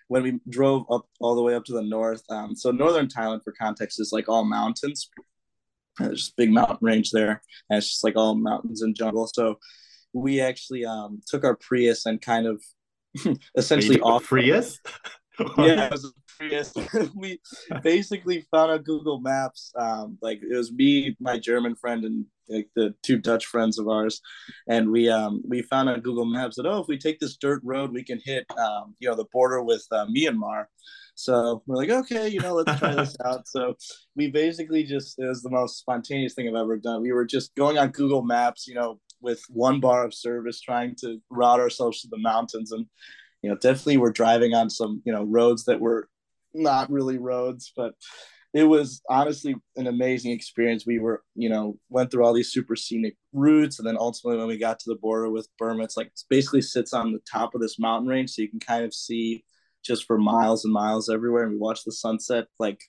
when 0.07 0.23
we 0.23 0.39
drove 0.49 0.85
up 0.91 1.07
all 1.19 1.35
the 1.35 1.41
way 1.41 1.55
up 1.55 1.63
to 1.65 1.73
the 1.73 1.83
north, 1.83 2.23
um, 2.29 2.55
so 2.55 2.71
northern 2.71 3.07
Thailand, 3.07 3.43
for 3.43 3.53
context, 3.53 3.99
is 3.99 4.11
like 4.11 4.27
all 4.27 4.43
mountains. 4.43 5.09
There's 5.99 6.19
just 6.19 6.37
big 6.37 6.51
mountain 6.51 6.77
range 6.81 7.11
there, 7.11 7.41
and 7.69 7.77
it's 7.77 7.89
just 7.89 8.03
like 8.03 8.15
all 8.15 8.35
mountains 8.35 8.81
and 8.81 8.95
jungle. 8.95 9.29
So 9.33 9.59
we 10.13 10.41
actually 10.41 10.85
um, 10.85 11.21
took 11.27 11.43
our 11.43 11.55
Prius 11.55 12.05
and 12.05 12.21
kind 12.21 12.47
of 12.47 12.61
essentially 13.55 13.99
off 14.01 14.25
Prius. 14.25 14.79
yeah, 15.39 15.85
it 15.85 15.91
was 15.91 16.13
a 16.41 17.09
we 17.15 17.39
basically 17.83 18.45
found 18.51 18.71
on 18.71 18.81
Google 18.83 19.19
Maps. 19.19 19.71
Um, 19.77 20.17
like 20.21 20.39
it 20.41 20.55
was 20.55 20.71
me, 20.71 21.15
my 21.19 21.37
German 21.37 21.75
friend, 21.75 22.03
and 22.03 22.25
like 22.49 22.69
the 22.75 22.93
two 23.03 23.17
Dutch 23.17 23.45
friends 23.45 23.79
of 23.79 23.87
ours, 23.87 24.21
and 24.67 24.91
we 24.91 25.09
um 25.09 25.41
we 25.47 25.61
found 25.61 25.89
on 25.89 26.01
Google 26.01 26.25
Maps 26.25 26.55
that 26.55 26.65
oh 26.65 26.79
if 26.79 26.87
we 26.87 26.97
take 26.97 27.19
this 27.19 27.37
dirt 27.37 27.61
road 27.63 27.93
we 27.93 28.03
can 28.03 28.19
hit 28.23 28.45
um 28.57 28.95
you 28.99 29.09
know 29.09 29.15
the 29.15 29.25
border 29.31 29.61
with 29.63 29.85
uh, 29.91 30.05
Myanmar. 30.05 30.65
So 31.15 31.61
we're 31.67 31.75
like, 31.75 31.89
okay, 31.89 32.29
you 32.29 32.39
know, 32.39 32.53
let's 32.55 32.79
try 32.79 32.95
this 32.95 33.15
out. 33.25 33.47
So 33.47 33.75
we 34.15 34.31
basically 34.31 34.83
just 34.83 35.19
it 35.19 35.25
was 35.25 35.41
the 35.41 35.49
most 35.49 35.79
spontaneous 35.79 36.33
thing 36.33 36.47
I've 36.47 36.55
ever 36.55 36.77
done. 36.77 37.01
We 37.01 37.11
were 37.11 37.25
just 37.25 37.53
going 37.55 37.77
on 37.77 37.89
Google 37.89 38.23
Maps, 38.23 38.67
you 38.67 38.75
know, 38.75 38.99
with 39.21 39.41
one 39.49 39.79
bar 39.79 40.03
of 40.05 40.13
service, 40.13 40.61
trying 40.61 40.95
to 41.01 41.19
route 41.29 41.59
ourselves 41.59 42.01
to 42.01 42.07
the 42.09 42.17
mountains, 42.17 42.71
and 42.71 42.85
you 43.41 43.49
know, 43.49 43.55
definitely 43.55 43.97
we're 43.97 44.11
driving 44.11 44.53
on 44.53 44.69
some 44.69 45.01
you 45.05 45.13
know 45.13 45.23
roads 45.23 45.65
that 45.65 45.79
were 45.79 46.09
not 46.53 46.91
really 46.91 47.17
roads, 47.17 47.71
but 47.75 47.93
it 48.53 48.65
was 48.65 49.01
honestly 49.09 49.55
an 49.77 49.87
amazing 49.87 50.31
experience. 50.31 50.85
We 50.85 50.99
were, 50.99 51.23
you 51.35 51.49
know, 51.49 51.77
went 51.89 52.11
through 52.11 52.25
all 52.25 52.33
these 52.33 52.51
super 52.51 52.75
scenic 52.75 53.15
routes, 53.31 53.79
and 53.79 53.87
then 53.87 53.97
ultimately 53.97 54.39
when 54.39 54.47
we 54.47 54.57
got 54.57 54.79
to 54.79 54.89
the 54.89 54.99
border 54.99 55.29
with 55.29 55.47
Burma, 55.57 55.83
it's 55.83 55.95
like 55.95 56.07
it 56.07 56.23
basically 56.29 56.61
sits 56.61 56.93
on 56.93 57.13
the 57.13 57.21
top 57.31 57.55
of 57.55 57.61
this 57.61 57.79
mountain 57.79 58.09
range, 58.09 58.31
so 58.31 58.41
you 58.41 58.49
can 58.49 58.59
kind 58.59 58.83
of 58.83 58.93
see 58.93 59.45
just 59.83 60.05
for 60.05 60.17
miles 60.17 60.65
and 60.65 60.73
miles 60.73 61.09
everywhere. 61.09 61.43
And 61.43 61.53
we 61.53 61.57
watched 61.57 61.85
the 61.85 61.91
sunset 61.91 62.47
like 62.59 62.81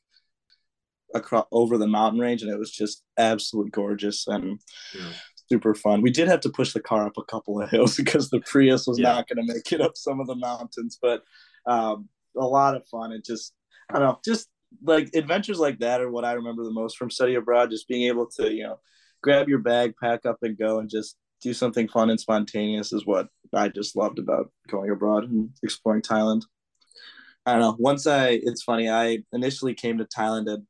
across 1.15 1.47
over 1.53 1.79
the 1.79 1.87
mountain 1.87 2.21
range, 2.21 2.43
and 2.43 2.51
it 2.51 2.59
was 2.59 2.73
just 2.73 3.05
absolutely 3.17 3.71
gorgeous 3.71 4.27
and 4.27 4.61
yeah. 4.95 5.13
super 5.49 5.75
fun. 5.77 6.03
We 6.03 6.11
did 6.11 6.27
have 6.27 6.41
to 6.41 6.51
push 6.51 6.73
the 6.73 6.81
car 6.81 7.07
up 7.07 7.19
a 7.19 7.25
couple 7.25 7.63
of 7.63 7.71
hills 7.71 7.97
because 7.97 8.31
the 8.31 8.41
Prius 8.41 8.89
was 8.89 8.99
yeah. 8.99 9.13
not 9.13 9.29
going 9.29 9.47
to 9.47 9.55
make 9.55 9.71
it 9.71 9.81
up 9.81 9.97
some 9.97 10.19
of 10.19 10.27
the 10.27 10.35
mountains, 10.35 10.99
but 11.01 11.23
um, 11.67 12.09
a 12.37 12.45
lot 12.45 12.77
of 12.77 12.87
fun. 12.89 13.13
It 13.13 13.25
just 13.25 13.53
I 13.91 13.95
don't 13.95 14.03
know, 14.03 14.19
just 14.25 14.49
like 14.83 15.11
adventures 15.15 15.59
like 15.59 15.79
that 15.81 16.01
are 16.01 16.11
what 16.11 16.25
I 16.25 16.33
remember 16.33 16.65
the 16.65 16.71
most 16.71 16.97
from 16.97 17.11
study 17.11 17.35
abroad. 17.35 17.71
Just 17.71 17.89
being 17.89 18.05
able 18.05 18.27
to, 18.39 18.53
you 18.53 18.65
know, 18.65 18.79
grab 19.23 19.49
your 19.49 19.59
bag, 19.59 19.95
pack 20.01 20.27
up, 20.27 20.39
and 20.43 20.59
go, 20.59 20.79
and 20.79 20.91
just 20.91 21.17
do 21.43 21.53
something 21.53 21.89
fun 21.89 22.11
and 22.11 22.21
spontaneous 22.21 22.93
is 22.93 23.05
what 23.05 23.29
I 23.53 23.69
just 23.69 23.97
loved 23.97 24.19
about 24.19 24.51
going 24.69 24.91
abroad 24.91 25.29
and 25.29 25.51
exploring 25.63 26.03
Thailand. 26.03 26.43
I 27.45 27.53
don't 27.53 27.61
know. 27.61 27.77
Once 27.79 28.07
I, 28.07 28.41
it's 28.43 28.63
funny. 28.63 28.89
I 28.89 29.19
initially 29.33 29.75
came 29.75 29.99
to 29.99 30.05
Thailand 30.05 30.49
and 30.49 30.67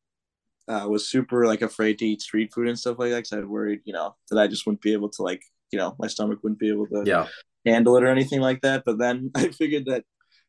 uh, 0.68 0.88
was 0.88 1.08
super 1.08 1.46
like 1.46 1.60
afraid 1.60 1.98
to 1.98 2.06
eat 2.06 2.22
street 2.22 2.52
food 2.54 2.68
and 2.68 2.78
stuff 2.78 2.98
like 2.98 3.10
that 3.10 3.24
because 3.24 3.32
I 3.32 3.40
worried, 3.40 3.80
you 3.84 3.92
know, 3.92 4.14
that 4.30 4.38
I 4.38 4.46
just 4.46 4.66
wouldn't 4.66 4.80
be 4.80 4.94
able 4.94 5.10
to 5.10 5.22
like, 5.22 5.42
you 5.70 5.78
know, 5.78 5.94
my 5.98 6.06
stomach 6.06 6.38
wouldn't 6.42 6.60
be 6.60 6.70
able 6.70 6.86
to 6.86 7.02
yeah. 7.04 7.26
handle 7.66 7.96
it 7.96 8.04
or 8.04 8.08
anything 8.08 8.40
like 8.40 8.62
that. 8.62 8.84
But 8.86 8.98
then 8.98 9.30
I 9.34 9.48
figured 9.48 9.86
that 9.86 10.04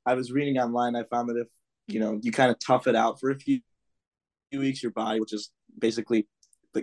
I 0.06 0.14
was 0.16 0.32
reading 0.32 0.58
online. 0.58 0.96
I 0.96 1.04
found 1.04 1.30
that 1.30 1.38
if 1.38 1.48
you 1.88 2.00
know 2.00 2.14
mm-hmm. 2.14 2.20
you 2.24 2.32
kind 2.32 2.52
of 2.52 2.60
tough 2.60 2.88
it 2.88 2.96
out 2.96 3.20
for 3.20 3.32
a 3.32 3.38
few, 3.38 3.60
few 4.52 4.60
weeks 4.60 4.84
your 4.84 4.92
body 4.92 5.20
will 5.20 5.26
just 5.26 5.52
basically 5.80 6.28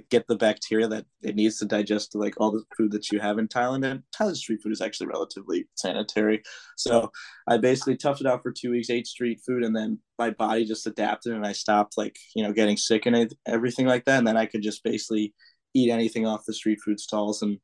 get 0.08 0.26
the 0.28 0.36
bacteria 0.36 0.86
that 0.88 1.04
it 1.22 1.34
needs 1.34 1.58
to 1.58 1.64
digest 1.64 2.14
like 2.14 2.34
all 2.36 2.52
the 2.52 2.62
food 2.76 2.92
that 2.92 3.10
you 3.10 3.18
have 3.18 3.38
in 3.38 3.48
Thailand. 3.48 3.84
And 3.84 4.02
Thailand 4.16 4.36
street 4.36 4.60
food 4.62 4.72
is 4.72 4.80
actually 4.80 5.08
relatively 5.08 5.66
sanitary. 5.74 6.42
So 6.76 7.10
I 7.48 7.58
basically 7.58 7.96
toughed 7.96 8.20
it 8.20 8.26
out 8.26 8.42
for 8.42 8.52
two 8.52 8.70
weeks, 8.70 8.90
ate 8.90 9.06
street 9.06 9.40
food, 9.44 9.64
and 9.64 9.74
then 9.74 9.98
my 10.18 10.30
body 10.30 10.64
just 10.64 10.86
adapted 10.86 11.32
and 11.32 11.44
I 11.44 11.52
stopped 11.52 11.98
like, 11.98 12.16
you 12.34 12.44
know, 12.44 12.52
getting 12.52 12.76
sick 12.76 13.06
and 13.06 13.35
everything 13.46 13.87
like 13.87 14.04
that. 14.04 14.18
And 14.18 14.26
then 14.26 14.37
I 14.37 14.46
could 14.46 14.62
just 14.62 14.85
basically 14.85 15.35
eat 15.74 15.90
anything 15.90 16.26
off 16.26 16.44
the 16.46 16.54
street 16.54 16.78
food 16.85 17.00
stalls. 17.00 17.42
And 17.42 17.59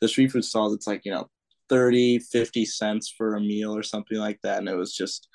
the 0.00 0.08
street 0.08 0.30
food 0.30 0.44
stalls, 0.44 0.74
it's 0.74 0.86
like, 0.86 1.02
you 1.04 1.12
know, 1.12 1.28
30, 1.72 2.18
50 2.18 2.66
cents 2.66 3.14
for 3.16 3.34
a 3.34 3.40
meal 3.40 3.74
or 3.74 3.82
something 3.82 4.18
like 4.18 4.38
that. 4.42 4.58
And 4.58 4.68
it 4.68 4.76
was 4.76 4.94
just, 4.94 5.26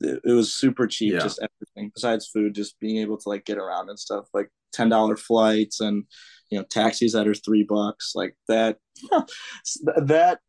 it, 0.00 0.20
it 0.24 0.32
was 0.32 0.52
super 0.52 0.88
cheap, 0.88 1.12
yeah. 1.12 1.20
just 1.20 1.38
everything 1.38 1.92
besides 1.94 2.26
food, 2.26 2.56
just 2.56 2.78
being 2.80 2.96
able 2.96 3.16
to 3.18 3.28
like 3.28 3.44
get 3.44 3.56
around 3.56 3.88
and 3.88 3.98
stuff 3.98 4.24
like 4.34 4.48
$10 4.74 5.16
flights 5.16 5.80
and, 5.80 6.02
you 6.50 6.58
know, 6.58 6.64
taxis 6.64 7.12
that 7.12 7.28
are 7.28 7.34
three 7.34 7.62
bucks 7.62 8.14
like 8.16 8.34
that. 8.48 8.78
that 9.84 10.40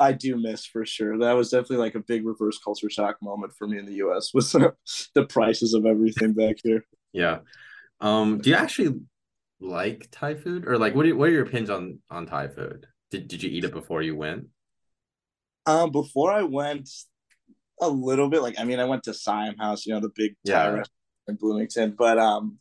I 0.00 0.12
do 0.12 0.36
miss 0.36 0.64
for 0.64 0.86
sure. 0.86 1.18
That 1.18 1.32
was 1.32 1.50
definitely 1.50 1.76
like 1.76 1.94
a 1.94 2.00
big 2.00 2.24
reverse 2.24 2.58
culture 2.58 2.88
shock 2.88 3.16
moment 3.20 3.52
for 3.58 3.66
me 3.66 3.78
in 3.78 3.84
the 3.84 4.06
US 4.06 4.32
was 4.32 4.52
the 5.14 5.26
prices 5.28 5.74
of 5.74 5.84
everything 5.84 6.32
back 6.32 6.56
here. 6.64 6.82
Yeah. 7.12 7.40
Um, 8.00 8.38
do 8.38 8.48
you 8.48 8.56
actually 8.56 9.00
like 9.60 10.08
Thai 10.10 10.34
food 10.34 10.66
or 10.66 10.78
like 10.78 10.94
what 10.94 11.04
are, 11.04 11.14
what 11.14 11.28
are 11.28 11.32
your 11.32 11.42
opinions 11.42 11.68
on 11.68 11.98
on 12.10 12.24
Thai 12.24 12.48
food? 12.48 12.86
Did, 13.10 13.28
did 13.28 13.42
you 13.42 13.50
eat 13.50 13.64
it 13.64 13.72
before 13.72 14.00
you 14.00 14.16
went? 14.16 14.46
Um, 15.66 15.90
before 15.90 16.32
I 16.32 16.42
went, 16.42 16.88
a 17.80 17.88
little 17.88 18.28
bit. 18.28 18.42
Like, 18.42 18.58
I 18.58 18.64
mean, 18.64 18.80
I 18.80 18.84
went 18.84 19.02
to 19.04 19.14
Siam 19.14 19.56
House, 19.58 19.84
you 19.86 19.92
know, 19.92 20.00
the 20.00 20.12
big 20.14 20.36
yeah. 20.44 20.54
Thai 20.54 20.68
restaurant 20.68 20.90
in 21.28 21.34
Bloomington, 21.36 21.94
but 21.98 22.18
um, 22.18 22.58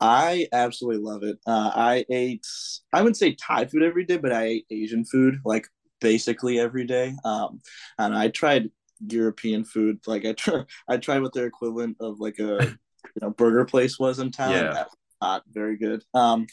I 0.00 0.46
absolutely 0.52 1.02
love 1.02 1.22
it. 1.22 1.38
Uh, 1.46 1.70
I 1.74 2.04
ate, 2.10 2.46
I 2.92 3.00
wouldn't 3.00 3.16
say 3.16 3.34
Thai 3.34 3.66
food 3.66 3.82
every 3.82 4.04
day, 4.04 4.18
but 4.18 4.32
I 4.32 4.44
ate 4.44 4.66
Asian 4.70 5.04
food 5.04 5.38
like 5.44 5.66
basically 6.00 6.58
every 6.58 6.86
day. 6.86 7.14
Um, 7.24 7.60
and 7.98 8.14
I 8.14 8.28
tried 8.28 8.70
European 9.06 9.64
food. 9.64 9.98
Like 10.06 10.24
I 10.24 10.32
try, 10.32 10.64
I 10.88 10.96
tried 10.98 11.22
what 11.22 11.32
their 11.32 11.46
equivalent 11.46 11.96
of 12.00 12.20
like 12.20 12.38
a 12.38 12.64
you 13.14 13.20
know 13.20 13.30
burger 13.30 13.64
place 13.64 13.98
was 13.98 14.18
in 14.18 14.30
town. 14.30 14.52
Yeah. 14.52 14.84
Not 15.22 15.42
very 15.52 15.76
good. 15.76 16.02
Um, 16.14 16.46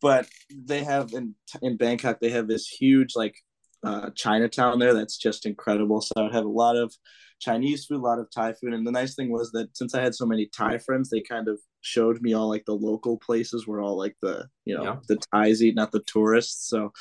but 0.00 0.26
they 0.50 0.82
have 0.82 1.12
in 1.12 1.34
in 1.60 1.76
Bangkok 1.76 2.20
they 2.20 2.30
have 2.30 2.48
this 2.48 2.66
huge 2.66 3.14
like 3.14 3.36
uh, 3.84 4.10
Chinatown 4.14 4.78
there 4.78 4.94
that's 4.94 5.16
just 5.16 5.46
incredible. 5.46 6.00
So 6.00 6.12
I 6.16 6.22
would 6.22 6.34
have 6.34 6.44
a 6.44 6.48
lot 6.48 6.76
of 6.76 6.94
Chinese 7.40 7.84
food, 7.84 7.98
a 7.98 8.02
lot 8.02 8.18
of 8.18 8.30
Thai 8.30 8.54
food. 8.54 8.72
And 8.72 8.86
the 8.86 8.92
nice 8.92 9.14
thing 9.14 9.30
was 9.30 9.50
that 9.52 9.76
since 9.76 9.94
I 9.94 10.02
had 10.02 10.14
so 10.14 10.26
many 10.26 10.46
Thai 10.46 10.78
friends, 10.78 11.10
they 11.10 11.20
kind 11.20 11.48
of 11.48 11.60
showed 11.82 12.22
me 12.22 12.32
all 12.34 12.48
like 12.48 12.64
the 12.64 12.74
local 12.74 13.18
places 13.18 13.66
where 13.66 13.80
all 13.80 13.98
like 13.98 14.16
the, 14.22 14.48
you 14.64 14.76
know, 14.76 14.84
yeah. 14.84 14.96
the 15.08 15.16
Thais 15.16 15.62
eat, 15.62 15.74
not 15.74 15.92
the 15.92 16.02
tourists. 16.06 16.68
So 16.68 16.92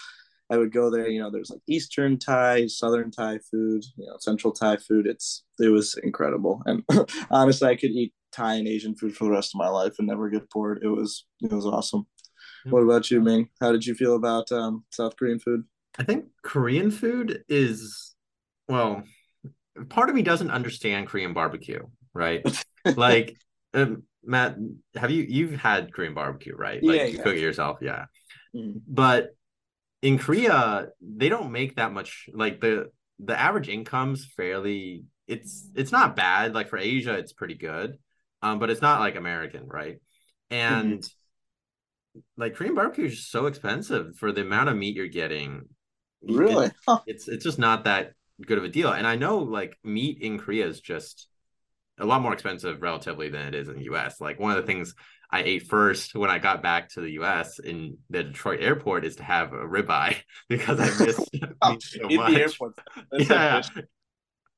I 0.49 0.57
would 0.57 0.73
go 0.73 0.89
there, 0.89 1.07
you 1.07 1.21
know, 1.21 1.31
there's 1.31 1.49
like 1.49 1.61
Eastern 1.67 2.19
Thai, 2.19 2.67
Southern 2.67 3.11
Thai 3.11 3.39
food, 3.49 3.83
you 3.95 4.05
know, 4.05 4.17
Central 4.19 4.51
Thai 4.53 4.77
food. 4.77 5.07
It's, 5.07 5.43
it 5.59 5.69
was 5.69 5.97
incredible. 6.03 6.61
And 6.65 6.83
honestly, 7.31 7.69
I 7.69 7.75
could 7.75 7.91
eat 7.91 8.13
Thai 8.31 8.55
and 8.55 8.67
Asian 8.67 8.95
food 8.95 9.15
for 9.15 9.25
the 9.25 9.31
rest 9.31 9.55
of 9.55 9.59
my 9.59 9.69
life 9.69 9.93
and 9.99 10.07
never 10.07 10.29
get 10.29 10.49
bored. 10.49 10.79
It 10.83 10.87
was, 10.87 11.25
it 11.41 11.51
was 11.51 11.65
awesome. 11.65 12.07
What 12.69 12.83
about 12.83 13.11
you, 13.11 13.19
Ming? 13.19 13.49
How 13.59 13.71
did 13.71 13.85
you 13.85 13.93
feel 13.93 14.15
about 14.15 14.51
um, 14.51 14.85
South 14.89 15.17
Korean 15.17 15.39
food? 15.39 15.65
I 15.97 16.03
think 16.03 16.25
Korean 16.41 16.91
food 16.91 17.43
is, 17.47 18.15
well, 18.67 19.03
part 19.89 20.09
of 20.09 20.15
me 20.15 20.21
doesn't 20.21 20.51
understand 20.51 21.07
Korean 21.07 21.33
barbecue, 21.33 21.85
right? 22.13 22.43
like, 22.95 23.37
um, 23.73 24.03
Matt, 24.25 24.55
have 24.95 25.11
you 25.11 25.23
you've 25.27 25.59
had 25.59 25.93
Korean 25.93 26.13
barbecue, 26.13 26.55
right? 26.55 26.81
Like 26.81 26.97
yeah, 26.97 27.05
you 27.05 27.17
yeah. 27.17 27.23
cook 27.23 27.35
it 27.35 27.41
yourself, 27.41 27.79
yeah. 27.81 28.05
Mm. 28.55 28.81
But 28.87 29.35
in 30.01 30.17
Korea, 30.17 30.87
they 31.01 31.29
don't 31.29 31.51
make 31.51 31.75
that 31.75 31.91
much. 31.91 32.29
Like 32.33 32.61
the 32.61 32.91
the 33.19 33.39
average 33.39 33.69
income's 33.69 34.25
fairly. 34.25 35.03
It's 35.27 35.69
it's 35.75 35.91
not 35.91 36.15
bad. 36.15 36.53
Like 36.53 36.69
for 36.69 36.77
Asia, 36.77 37.13
it's 37.15 37.33
pretty 37.33 37.55
good, 37.55 37.97
um, 38.41 38.59
but 38.59 38.69
it's 38.69 38.81
not 38.81 38.99
like 38.99 39.15
American, 39.15 39.67
right? 39.67 39.97
And 40.49 40.99
mm-hmm. 40.99 42.19
like 42.37 42.55
Korean 42.55 42.75
barbecue 42.75 43.05
is 43.05 43.27
so 43.27 43.47
expensive 43.47 44.15
for 44.17 44.31
the 44.31 44.41
amount 44.41 44.69
of 44.69 44.77
meat 44.77 44.95
you're 44.95 45.07
getting. 45.07 45.63
Really, 46.27 46.67
it, 46.67 46.73
it's 47.07 47.27
it's 47.27 47.43
just 47.43 47.59
not 47.59 47.85
that 47.85 48.13
good 48.45 48.57
of 48.57 48.63
a 48.63 48.69
deal. 48.69 48.91
And 48.91 49.05
I 49.05 49.15
know 49.15 49.39
like 49.39 49.77
meat 49.83 50.19
in 50.21 50.37
Korea 50.37 50.67
is 50.67 50.79
just 50.79 51.27
a 51.99 52.05
lot 52.05 52.21
more 52.21 52.33
expensive 52.33 52.81
relatively 52.81 53.29
than 53.29 53.47
it 53.47 53.55
is 53.55 53.67
in 53.67 53.75
the 53.75 53.83
US. 53.93 54.19
Like 54.19 54.39
one 54.39 54.51
of 54.51 54.57
the 54.57 54.65
things 54.65 54.95
I 55.31 55.43
ate 55.43 55.67
first 55.67 56.15
when 56.15 56.29
I 56.29 56.39
got 56.39 56.63
back 56.63 56.89
to 56.89 57.01
the 57.01 57.11
US 57.11 57.59
in 57.59 57.97
the 58.09 58.23
Detroit 58.23 58.61
airport 58.61 59.05
is 59.05 59.15
to 59.17 59.23
have 59.23 59.53
a 59.53 59.57
ribeye 59.57 60.17
because 60.49 60.79
I 60.79 61.05
missed 61.05 61.29
oh, 61.61 61.77
so 61.79 62.09
much. 62.09 62.57
yeah. 63.11 63.61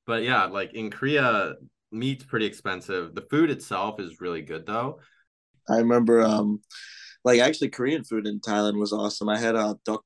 But 0.07 0.23
yeah, 0.23 0.45
like 0.45 0.73
in 0.73 0.91
Korea, 0.91 1.55
meat's 1.91 2.23
pretty 2.23 2.45
expensive. 2.45 3.15
The 3.15 3.25
food 3.29 3.49
itself 3.49 3.99
is 3.99 4.21
really 4.21 4.41
good 4.41 4.65
though. 4.65 4.99
I 5.67 5.77
remember 5.77 6.21
um 6.21 6.61
like 7.25 7.41
actually 7.41 7.69
Korean 7.69 8.03
food 8.03 8.27
in 8.27 8.39
Thailand 8.39 8.79
was 8.79 8.93
awesome. 8.93 9.27
I 9.27 9.37
had 9.37 9.55
a 9.55 9.75
uh, 9.87 9.97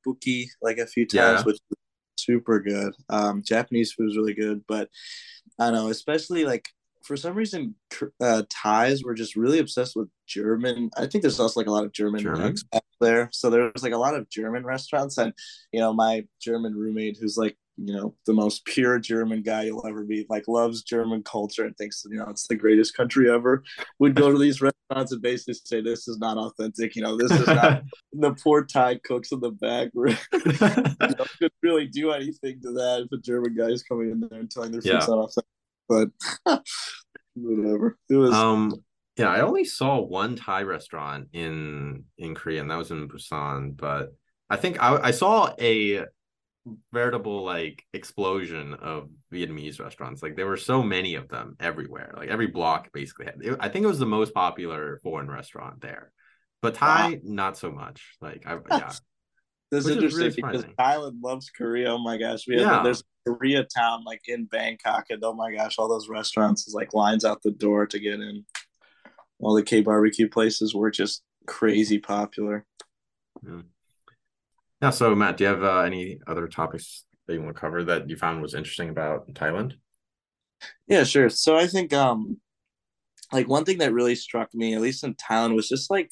like 0.61 0.77
a 0.77 0.87
few 0.87 1.05
times, 1.05 1.41
yeah. 1.41 1.43
which 1.43 1.59
was 1.69 1.77
super 2.17 2.59
good. 2.61 2.93
Um, 3.09 3.43
Japanese 3.45 3.91
food 3.91 4.09
is 4.09 4.17
really 4.17 4.33
good, 4.33 4.63
but 4.67 4.89
I 5.59 5.65
don't 5.65 5.73
know, 5.73 5.89
especially 5.89 6.45
like 6.45 6.69
for 7.03 7.17
some 7.17 7.35
reason, 7.35 7.75
uh, 8.21 8.43
Thais 8.49 9.03
were 9.03 9.13
just 9.13 9.35
really 9.35 9.59
obsessed 9.59 9.95
with 9.95 10.09
German. 10.27 10.89
I 10.97 11.07
think 11.07 11.21
there's 11.21 11.39
also 11.39 11.59
like 11.59 11.67
a 11.67 11.71
lot 11.71 11.85
of 11.85 11.91
German, 11.91 12.21
German? 12.21 12.53
expats 12.53 12.79
there, 13.01 13.29
so 13.33 13.49
there's 13.49 13.83
like 13.83 13.93
a 13.93 13.97
lot 13.97 14.15
of 14.15 14.29
German 14.29 14.63
restaurants, 14.63 15.17
and 15.17 15.33
you 15.73 15.79
know, 15.79 15.93
my 15.93 16.25
German 16.41 16.73
roommate 16.75 17.17
who's 17.19 17.37
like 17.37 17.57
you 17.83 17.93
know 17.93 18.15
the 18.25 18.33
most 18.33 18.65
pure 18.65 18.99
German 18.99 19.41
guy 19.41 19.63
you'll 19.63 19.85
ever 19.87 20.03
meet. 20.03 20.29
Like 20.29 20.47
loves 20.47 20.83
German 20.83 21.23
culture 21.23 21.65
and 21.65 21.75
thinks 21.77 22.03
you 22.09 22.17
know 22.17 22.27
it's 22.29 22.47
the 22.47 22.55
greatest 22.55 22.95
country 22.95 23.31
ever. 23.31 23.63
Would 23.99 24.15
go 24.15 24.31
to 24.31 24.37
these 24.37 24.61
restaurants 24.89 25.11
and 25.11 25.21
basically 25.21 25.55
say 25.63 25.81
this 25.81 26.07
is 26.07 26.17
not 26.17 26.37
authentic. 26.37 26.95
You 26.95 27.03
know 27.03 27.17
this 27.17 27.31
is 27.31 27.47
not 27.47 27.83
the 28.13 28.33
poor 28.33 28.65
Thai 28.65 28.99
cooks 29.03 29.31
in 29.31 29.39
the 29.39 29.51
back 29.51 29.89
you 29.95 30.15
know, 30.99 31.25
could 31.39 31.51
really 31.61 31.87
do 31.87 32.11
anything 32.11 32.59
to 32.61 32.71
that 32.73 33.05
if 33.05 33.17
a 33.17 33.21
German 33.21 33.55
guy 33.55 33.67
is 33.67 33.83
coming 33.83 34.11
in 34.11 34.19
there 34.19 34.39
and 34.39 34.51
telling 34.51 34.71
their 34.71 34.81
food's 34.81 35.07
yeah. 35.07 35.15
not 35.15 35.29
authentic. 35.29 35.45
But 35.87 36.61
whatever. 37.35 37.97
It 38.09 38.15
was 38.15 38.33
um 38.33 38.73
yeah, 39.17 39.29
I 39.29 39.41
only 39.41 39.65
saw 39.65 39.99
one 39.99 40.37
Thai 40.37 40.63
restaurant 40.63 41.27
in 41.33 42.05
in 42.17 42.35
Korea, 42.35 42.61
and 42.61 42.71
that 42.71 42.77
was 42.77 42.91
in 42.91 43.09
Busan. 43.09 43.75
But 43.75 44.13
I 44.49 44.55
think 44.55 44.81
I, 44.81 44.95
I 44.95 45.11
saw 45.11 45.53
a 45.59 46.05
veritable 46.91 47.43
like 47.43 47.83
explosion 47.93 48.73
of 48.75 49.09
Vietnamese 49.33 49.79
restaurants. 49.79 50.21
Like 50.23 50.35
there 50.35 50.47
were 50.47 50.57
so 50.57 50.83
many 50.83 51.15
of 51.15 51.27
them 51.29 51.55
everywhere. 51.59 52.13
Like 52.15 52.29
every 52.29 52.47
block 52.47 52.91
basically 52.93 53.25
had. 53.25 53.35
It, 53.41 53.57
I 53.59 53.69
think 53.69 53.83
it 53.83 53.87
was 53.87 53.99
the 53.99 54.05
most 54.05 54.33
popular 54.33 54.99
foreign 55.03 55.29
restaurant 55.29 55.81
there, 55.81 56.11
but 56.61 56.75
Thai 56.75 57.11
wow. 57.11 57.19
not 57.23 57.57
so 57.57 57.71
much. 57.71 58.17
Like 58.21 58.43
I 58.45 58.57
yeah. 58.69 58.91
This 59.71 59.85
is 59.85 59.91
interesting 59.91 60.45
really 60.45 60.57
because 60.57 60.75
Thailand 60.79 61.21
loves 61.23 61.51
Korea. 61.51 61.93
Oh 61.93 61.99
my 61.99 62.17
gosh, 62.17 62.47
we 62.47 62.55
have 62.55 62.63
yeah. 62.63 62.83
there's 62.83 63.03
Korea 63.27 63.63
town 63.63 64.03
like 64.03 64.21
in 64.27 64.45
Bangkok, 64.45 65.05
and 65.09 65.23
oh 65.23 65.33
my 65.33 65.53
gosh, 65.53 65.77
all 65.77 65.87
those 65.87 66.09
restaurants 66.09 66.67
is 66.67 66.73
like 66.73 66.93
lines 66.93 67.23
out 67.23 67.43
the 67.43 67.51
door 67.51 67.85
to 67.85 67.99
get 67.99 68.15
in. 68.15 68.45
All 69.39 69.53
the 69.53 69.63
K 69.63 69.81
barbecue 69.81 70.27
places 70.27 70.73
were 70.73 70.89
just 70.91 71.21
crazy 71.45 71.99
popular. 71.99 72.65
Yeah. 73.45 73.61
Yeah. 74.81 74.91
So, 74.91 75.15
Matt, 75.15 75.37
do 75.37 75.43
you 75.43 75.49
have 75.49 75.63
uh, 75.63 75.79
any 75.79 76.19
other 76.27 76.47
topics 76.47 77.05
that 77.27 77.33
you 77.33 77.41
want 77.41 77.55
to 77.55 77.59
cover 77.59 77.83
that 77.85 78.09
you 78.09 78.15
found 78.15 78.41
was 78.41 78.53
interesting 78.53 78.89
about 78.89 79.31
Thailand? 79.33 79.73
Yeah, 80.87 81.03
sure. 81.03 81.29
So, 81.29 81.57
I 81.57 81.67
think 81.67 81.93
um, 81.93 82.39
like 83.31 83.47
one 83.47 83.65
thing 83.65 83.77
that 83.79 83.93
really 83.93 84.15
struck 84.15 84.53
me, 84.53 84.73
at 84.73 84.81
least 84.81 85.03
in 85.03 85.15
Thailand, 85.15 85.55
was 85.55 85.69
just 85.69 85.89
like 85.89 86.11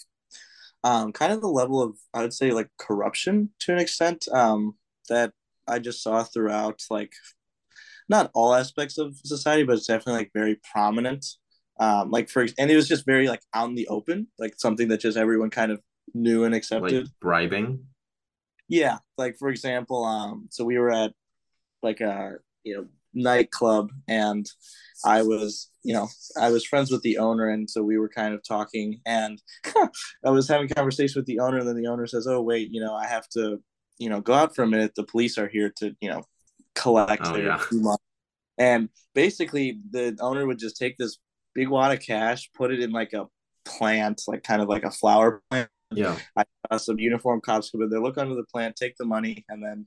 um, 0.84 1.12
kind 1.12 1.34
of 1.34 1.41
the 1.41 1.47
level 1.47 1.82
of 1.82 1.97
I 2.13 2.21
would 2.21 2.34
say 2.34 2.51
like 2.51 2.69
corruption 2.77 3.49
to 3.60 3.73
an 3.73 3.80
extent 3.80 4.27
um, 4.32 4.75
that 5.10 5.34
I 5.67 5.80
just 5.80 6.01
saw 6.01 6.23
throughout 6.23 6.82
like 6.89 7.13
not 8.10 8.32
all 8.34 8.53
aspects 8.53 8.97
of 8.97 9.17
society, 9.17 9.63
but 9.63 9.73
it's 9.73 9.88
definitely 9.88 10.21
like 10.21 10.32
very 10.34 10.60
prominent. 10.71 11.25
Um, 11.80 12.10
like 12.10 12.30
for 12.30 12.45
and 12.58 12.71
it 12.71 12.75
was 12.75 12.88
just 12.88 13.06
very 13.06 13.27
like 13.27 13.41
out 13.53 13.69
in 13.69 13.75
the 13.75 13.88
open, 13.88 14.27
like 14.39 14.56
something 14.58 14.88
that 14.89 15.01
just 15.01 15.17
everyone 15.17 15.49
kind 15.49 15.71
of 15.71 15.82
knew 16.13 16.43
and 16.43 16.56
accepted. 16.56 17.03
Like 17.03 17.12
bribing. 17.19 17.86
Yeah, 18.69 18.97
like 19.17 19.38
for 19.38 19.49
example, 19.49 20.03
um, 20.03 20.47
so 20.51 20.65
we 20.65 20.77
were 20.77 20.91
at 20.91 21.13
like 21.82 22.01
a 22.01 22.36
you 22.63 22.75
know 22.75 22.88
nightclub, 23.13 23.91
and 24.08 24.45
I 25.06 25.21
was 25.23 25.69
you 25.84 25.93
know 25.93 26.10
I 26.39 26.49
was 26.49 26.65
friends 26.65 26.91
with 26.91 27.01
the 27.01 27.17
owner, 27.17 27.49
and 27.49 27.69
so 27.69 27.82
we 27.84 27.97
were 27.97 28.10
kind 28.10 28.34
of 28.34 28.43
talking, 28.43 29.01
and 29.06 29.41
I 30.25 30.30
was 30.30 30.47
having 30.47 30.67
conversation 30.67 31.19
with 31.19 31.27
the 31.27 31.39
owner, 31.39 31.58
and 31.58 31.67
then 31.67 31.82
the 31.82 31.88
owner 31.88 32.08
says, 32.08 32.27
"Oh 32.27 32.41
wait, 32.41 32.69
you 32.71 32.82
know 32.82 32.93
I 32.93 33.08
have 33.08 33.27
to 33.30 33.62
you 33.99 34.10
know 34.10 34.21
go 34.21 34.34
out 34.34 34.56
for 34.56 34.63
a 34.63 34.67
minute. 34.67 34.93
The 34.95 35.03
police 35.03 35.38
are 35.38 35.47
here 35.47 35.71
to 35.77 35.95
you 36.01 36.10
know 36.10 36.23
collect 36.75 37.23
oh, 37.25 37.34
their 37.34 37.45
yeah. 37.45 37.62
money." 37.71 37.97
And 38.58 38.89
basically, 39.13 39.80
the 39.91 40.17
owner 40.19 40.45
would 40.45 40.60
just 40.60 40.77
take 40.77 40.97
this 40.97 41.17
big 41.53 41.69
wad 41.69 41.93
of 41.93 41.99
cash, 41.99 42.49
put 42.53 42.71
it 42.71 42.80
in 42.80 42.91
like 42.91 43.13
a 43.13 43.27
plant, 43.65 44.23
like 44.27 44.43
kind 44.43 44.62
of 44.62 44.67
like 44.67 44.84
a 44.84 44.91
flower 44.91 45.41
plant, 45.49 45.69
yeah. 45.91 46.17
I 46.36 46.43
saw 46.71 46.78
some 46.78 47.00
uniform 47.00 47.41
cops 47.41 47.69
come 47.69 47.82
in 47.82 47.89
there, 47.89 48.02
look 48.02 48.17
under 48.17 48.36
the 48.36 48.43
plant, 48.43 48.76
take 48.76 48.95
the 48.97 49.06
money, 49.06 49.45
and 49.50 49.63
then, 49.63 49.86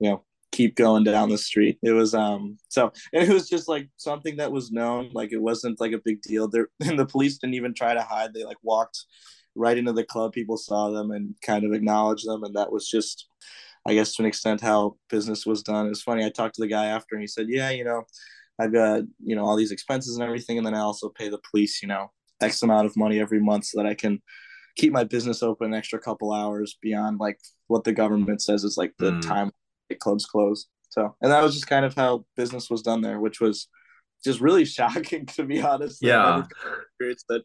you 0.00 0.10
know, 0.10 0.24
keep 0.52 0.74
going 0.74 1.04
down 1.04 1.28
the 1.28 1.38
street. 1.38 1.78
It 1.82 1.92
was 1.92 2.14
um 2.14 2.56
so 2.68 2.92
it 3.12 3.28
was 3.28 3.48
just 3.48 3.68
like 3.68 3.88
something 3.96 4.36
that 4.36 4.52
was 4.52 4.72
known. 4.72 5.10
Like 5.12 5.32
it 5.32 5.40
wasn't 5.40 5.80
like 5.80 5.92
a 5.92 6.00
big 6.04 6.22
deal. 6.22 6.48
There 6.48 6.68
and 6.84 6.98
the 6.98 7.06
police 7.06 7.38
didn't 7.38 7.54
even 7.54 7.74
try 7.74 7.94
to 7.94 8.02
hide. 8.02 8.32
They 8.32 8.44
like 8.44 8.58
walked 8.62 9.04
right 9.54 9.76
into 9.76 9.92
the 9.92 10.04
club. 10.04 10.32
People 10.32 10.56
saw 10.56 10.90
them 10.90 11.10
and 11.10 11.34
kind 11.42 11.64
of 11.64 11.72
acknowledged 11.72 12.26
them. 12.26 12.44
And 12.44 12.54
that 12.56 12.72
was 12.72 12.88
just 12.88 13.28
I 13.86 13.94
guess 13.94 14.14
to 14.14 14.22
an 14.22 14.26
extent 14.26 14.60
how 14.60 14.96
business 15.10 15.46
was 15.46 15.62
done. 15.62 15.86
It's 15.86 16.02
funny. 16.02 16.24
I 16.24 16.30
talked 16.30 16.56
to 16.56 16.62
the 16.62 16.68
guy 16.68 16.86
after 16.86 17.14
and 17.14 17.22
he 17.22 17.28
said, 17.28 17.46
Yeah, 17.48 17.70
you 17.70 17.84
know, 17.84 18.04
I've 18.58 18.72
got, 18.72 19.02
you 19.22 19.36
know, 19.36 19.44
all 19.44 19.56
these 19.56 19.70
expenses 19.70 20.16
and 20.16 20.24
everything, 20.24 20.56
and 20.58 20.66
then 20.66 20.74
I 20.74 20.80
also 20.80 21.10
pay 21.10 21.28
the 21.28 21.40
police, 21.50 21.82
you 21.82 21.88
know, 21.88 22.10
X 22.40 22.62
amount 22.62 22.86
of 22.86 22.96
money 22.96 23.20
every 23.20 23.40
month 23.40 23.66
so 23.66 23.80
that 23.80 23.88
I 23.88 23.94
can 23.94 24.22
keep 24.76 24.92
my 24.92 25.04
business 25.04 25.42
open 25.42 25.68
an 25.68 25.74
extra 25.74 25.98
couple 25.98 26.32
hours 26.32 26.78
beyond 26.80 27.18
like 27.18 27.40
what 27.66 27.84
the 27.84 27.92
government 27.92 28.42
says 28.42 28.62
is 28.62 28.76
like 28.76 28.92
the 28.98 29.12
mm. 29.12 29.22
time 29.22 29.50
clubs 30.00 30.26
close. 30.26 30.66
So, 30.90 31.14
and 31.20 31.32
that 31.32 31.42
was 31.42 31.54
just 31.54 31.66
kind 31.66 31.84
of 31.84 31.94
how 31.94 32.24
business 32.36 32.70
was 32.70 32.82
done 32.82 33.00
there, 33.00 33.20
which 33.20 33.40
was 33.40 33.68
just 34.24 34.40
really 34.40 34.64
shocking 34.78 35.26
to 35.26 35.44
be 35.44 35.60
honest. 35.60 36.02
Yeah, 36.02 36.44
experience 36.90 37.24
that 37.28 37.42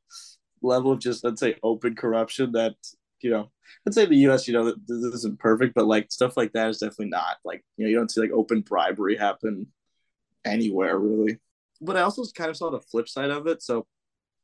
level 0.61 0.91
of 0.91 0.99
just 0.99 1.23
let's 1.23 1.39
say 1.39 1.55
open 1.63 1.95
corruption 1.95 2.51
that 2.51 2.75
you 3.21 3.31
know 3.31 3.49
I'd 3.87 3.93
say 3.93 4.05
the 4.05 4.15
U.S. 4.17 4.47
you 4.47 4.53
know 4.53 4.65
this 4.65 5.15
isn't 5.15 5.39
perfect, 5.39 5.73
but 5.73 5.87
like 5.87 6.11
stuff 6.11 6.37
like 6.37 6.53
that 6.53 6.69
is 6.69 6.79
definitely 6.79 7.09
not 7.09 7.37
like 7.43 7.63
you 7.77 7.85
know 7.85 7.89
you 7.89 7.95
don't 7.95 8.11
see 8.11 8.21
like 8.21 8.31
open 8.31 8.61
bribery 8.61 9.15
happen 9.15 9.67
anywhere 10.45 10.97
really. 10.97 11.39
But 11.79 11.97
I 11.97 12.01
also 12.01 12.23
kind 12.35 12.49
of 12.49 12.57
saw 12.57 12.69
the 12.69 12.79
flip 12.79 13.09
side 13.09 13.31
of 13.31 13.47
it. 13.47 13.63
So 13.63 13.87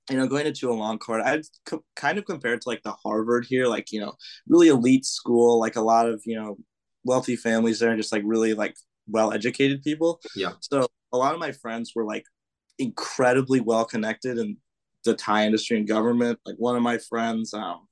you 0.09 0.17
know, 0.17 0.27
going 0.27 0.45
to 0.45 0.51
Chulalongkorn, 0.51 1.23
I'd 1.23 1.41
co- 1.65 1.83
kind 1.95 2.17
of 2.17 2.25
compared 2.25 2.61
to 2.61 2.69
like 2.69 2.81
the 2.83 2.93
Harvard 3.03 3.45
here, 3.47 3.67
like, 3.67 3.91
you 3.91 3.99
know, 3.99 4.13
really 4.47 4.69
elite 4.69 5.05
school, 5.05 5.59
like 5.59 5.75
a 5.75 5.81
lot 5.81 6.07
of, 6.07 6.21
you 6.25 6.35
know, 6.35 6.57
wealthy 7.03 7.35
families 7.35 7.79
there 7.79 7.89
and 7.89 7.99
just 7.99 8.11
like 8.11 8.23
really 8.25 8.53
like 8.53 8.75
well 9.07 9.33
educated 9.33 9.81
people. 9.81 10.21
Yeah. 10.35 10.53
So 10.61 10.87
a 11.11 11.17
lot 11.17 11.33
of 11.33 11.39
my 11.39 11.51
friends 11.51 11.93
were 11.95 12.05
like 12.05 12.23
incredibly 12.79 13.59
well 13.59 13.85
connected 13.85 14.37
in 14.37 14.57
the 15.03 15.13
Thai 15.13 15.45
industry 15.45 15.77
and 15.77 15.87
government. 15.87 16.39
Like 16.45 16.55
one 16.57 16.75
of 16.75 16.81
my 16.81 16.97
friends, 16.97 17.53
um, 17.53 17.87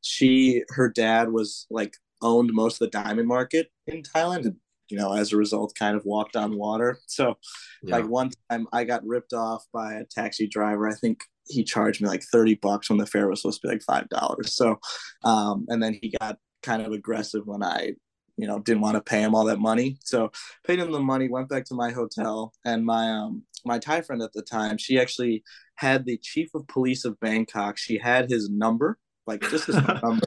she, 0.00 0.64
her 0.70 0.88
dad 0.88 1.30
was 1.30 1.66
like 1.70 1.96
owned 2.22 2.50
most 2.52 2.80
of 2.80 2.90
the 2.90 3.02
diamond 3.02 3.28
market 3.28 3.68
in 3.86 4.02
Thailand. 4.02 4.46
And, 4.46 4.56
you 4.88 4.98
know, 4.98 5.12
as 5.12 5.32
a 5.32 5.36
result, 5.36 5.74
kind 5.78 5.96
of 5.96 6.04
walked 6.04 6.36
on 6.36 6.56
water. 6.56 6.98
So, 7.06 7.36
yeah. 7.82 7.96
like 7.96 8.08
one 8.08 8.30
time 8.50 8.66
I 8.72 8.84
got 8.84 9.06
ripped 9.06 9.32
off 9.32 9.64
by 9.72 9.94
a 9.94 10.04
taxi 10.04 10.46
driver. 10.46 10.88
I 10.88 10.94
think 10.94 11.20
he 11.48 11.64
charged 11.64 12.00
me 12.00 12.08
like 12.08 12.22
30 12.22 12.56
bucks 12.56 12.88
when 12.88 12.98
the 12.98 13.06
fare 13.06 13.28
was 13.28 13.42
supposed 13.42 13.60
to 13.60 13.68
be 13.68 13.72
like 13.72 13.82
five 13.82 14.08
dollars. 14.08 14.54
So 14.54 14.78
um, 15.24 15.66
and 15.68 15.82
then 15.82 15.98
he 16.00 16.14
got 16.20 16.38
kind 16.62 16.82
of 16.82 16.92
aggressive 16.92 17.42
when 17.44 17.62
i 17.62 17.92
you 18.36 18.46
know 18.46 18.58
didn't 18.60 18.82
want 18.82 18.94
to 18.94 19.02
pay 19.02 19.20
him 19.20 19.34
all 19.34 19.44
that 19.44 19.58
money. 19.58 19.98
So 20.04 20.30
paid 20.66 20.78
him 20.78 20.90
the 20.90 21.00
money 21.00 21.28
went 21.28 21.48
back 21.48 21.64
to 21.66 21.74
my 21.74 21.90
hotel 21.90 22.52
and 22.64 22.84
my 22.84 23.10
um 23.10 23.42
my 23.64 23.78
thai 23.78 24.00
friend 24.00 24.22
at 24.22 24.32
the 24.32 24.42
time 24.42 24.78
she 24.78 24.98
actually 24.98 25.44
had 25.76 26.04
the 26.04 26.18
chief 26.18 26.48
of 26.54 26.66
police 26.66 27.04
of 27.04 27.20
bangkok. 27.20 27.78
She 27.78 27.98
had 27.98 28.30
his 28.30 28.48
number 28.48 28.98
like 29.26 29.42
just 29.42 29.66
his 29.66 29.76
number. 30.02 30.26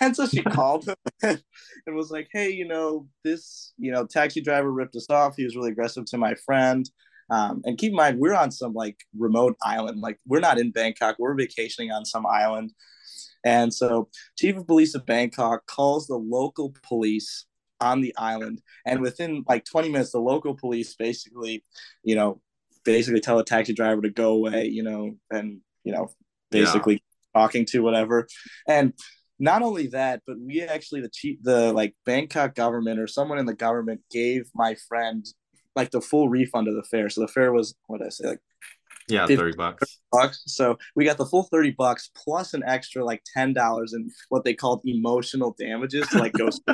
And 0.00 0.14
so 0.14 0.26
she 0.26 0.42
called 0.42 0.86
him 0.88 0.96
and 1.86 1.96
was 1.96 2.10
like 2.10 2.28
hey 2.32 2.50
you 2.50 2.66
know 2.66 3.06
this 3.24 3.72
you 3.78 3.92
know 3.92 4.06
taxi 4.06 4.40
driver 4.40 4.72
ripped 4.72 4.96
us 4.96 5.08
off. 5.10 5.36
He 5.36 5.44
was 5.44 5.56
really 5.56 5.70
aggressive 5.70 6.06
to 6.06 6.18
my 6.18 6.34
friend 6.34 6.88
um, 7.30 7.62
and 7.64 7.78
keep 7.78 7.90
in 7.90 7.96
mind, 7.96 8.18
we're 8.18 8.34
on 8.34 8.50
some 8.50 8.74
like 8.74 8.98
remote 9.16 9.56
island. 9.62 10.00
Like 10.00 10.18
we're 10.26 10.40
not 10.40 10.58
in 10.58 10.72
Bangkok. 10.72 11.16
We're 11.18 11.34
vacationing 11.34 11.92
on 11.92 12.04
some 12.04 12.26
island. 12.26 12.72
And 13.44 13.72
so, 13.72 14.08
chief 14.36 14.56
of 14.56 14.66
police 14.66 14.94
of 14.94 15.06
Bangkok 15.06 15.66
calls 15.66 16.06
the 16.06 16.16
local 16.16 16.74
police 16.82 17.46
on 17.80 18.02
the 18.02 18.14
island, 18.18 18.60
and 18.84 19.00
within 19.00 19.44
like 19.48 19.64
20 19.64 19.88
minutes, 19.88 20.12
the 20.12 20.18
local 20.18 20.54
police 20.54 20.94
basically, 20.94 21.64
you 22.04 22.14
know, 22.14 22.42
basically 22.84 23.20
tell 23.20 23.38
a 23.38 23.44
taxi 23.44 23.72
driver 23.72 24.02
to 24.02 24.10
go 24.10 24.32
away. 24.32 24.66
You 24.66 24.82
know, 24.82 25.16
and 25.30 25.60
you 25.84 25.92
know, 25.92 26.10
basically 26.50 27.02
yeah. 27.34 27.40
talking 27.40 27.64
to 27.66 27.80
whatever. 27.80 28.26
And 28.68 28.92
not 29.38 29.62
only 29.62 29.86
that, 29.88 30.20
but 30.26 30.36
we 30.38 30.60
actually 30.62 31.00
the 31.00 31.08
chief, 31.08 31.38
the 31.42 31.72
like 31.72 31.94
Bangkok 32.04 32.54
government 32.54 33.00
or 33.00 33.06
someone 33.06 33.38
in 33.38 33.46
the 33.46 33.54
government 33.54 34.02
gave 34.10 34.50
my 34.54 34.76
friend 34.88 35.24
like 35.76 35.90
the 35.90 36.00
full 36.00 36.28
refund 36.28 36.68
of 36.68 36.74
the 36.74 36.82
fare. 36.82 37.08
So 37.08 37.20
the 37.20 37.28
fare 37.28 37.52
was 37.52 37.74
what 37.86 37.98
did 37.98 38.06
I 38.06 38.10
say 38.10 38.28
like 38.28 38.40
yeah, 39.08 39.26
30 39.26 39.56
bucks. 39.56 39.98
bucks. 40.12 40.42
So 40.46 40.78
we 40.94 41.04
got 41.04 41.18
the 41.18 41.26
full 41.26 41.44
30 41.44 41.72
bucks 41.72 42.10
plus 42.14 42.54
an 42.54 42.62
extra 42.64 43.04
like 43.04 43.22
$10 43.36 43.54
in 43.92 44.10
what 44.28 44.44
they 44.44 44.54
called 44.54 44.82
emotional 44.84 45.54
damages 45.58 46.06
to 46.08 46.18
like 46.18 46.32
go. 46.32 46.48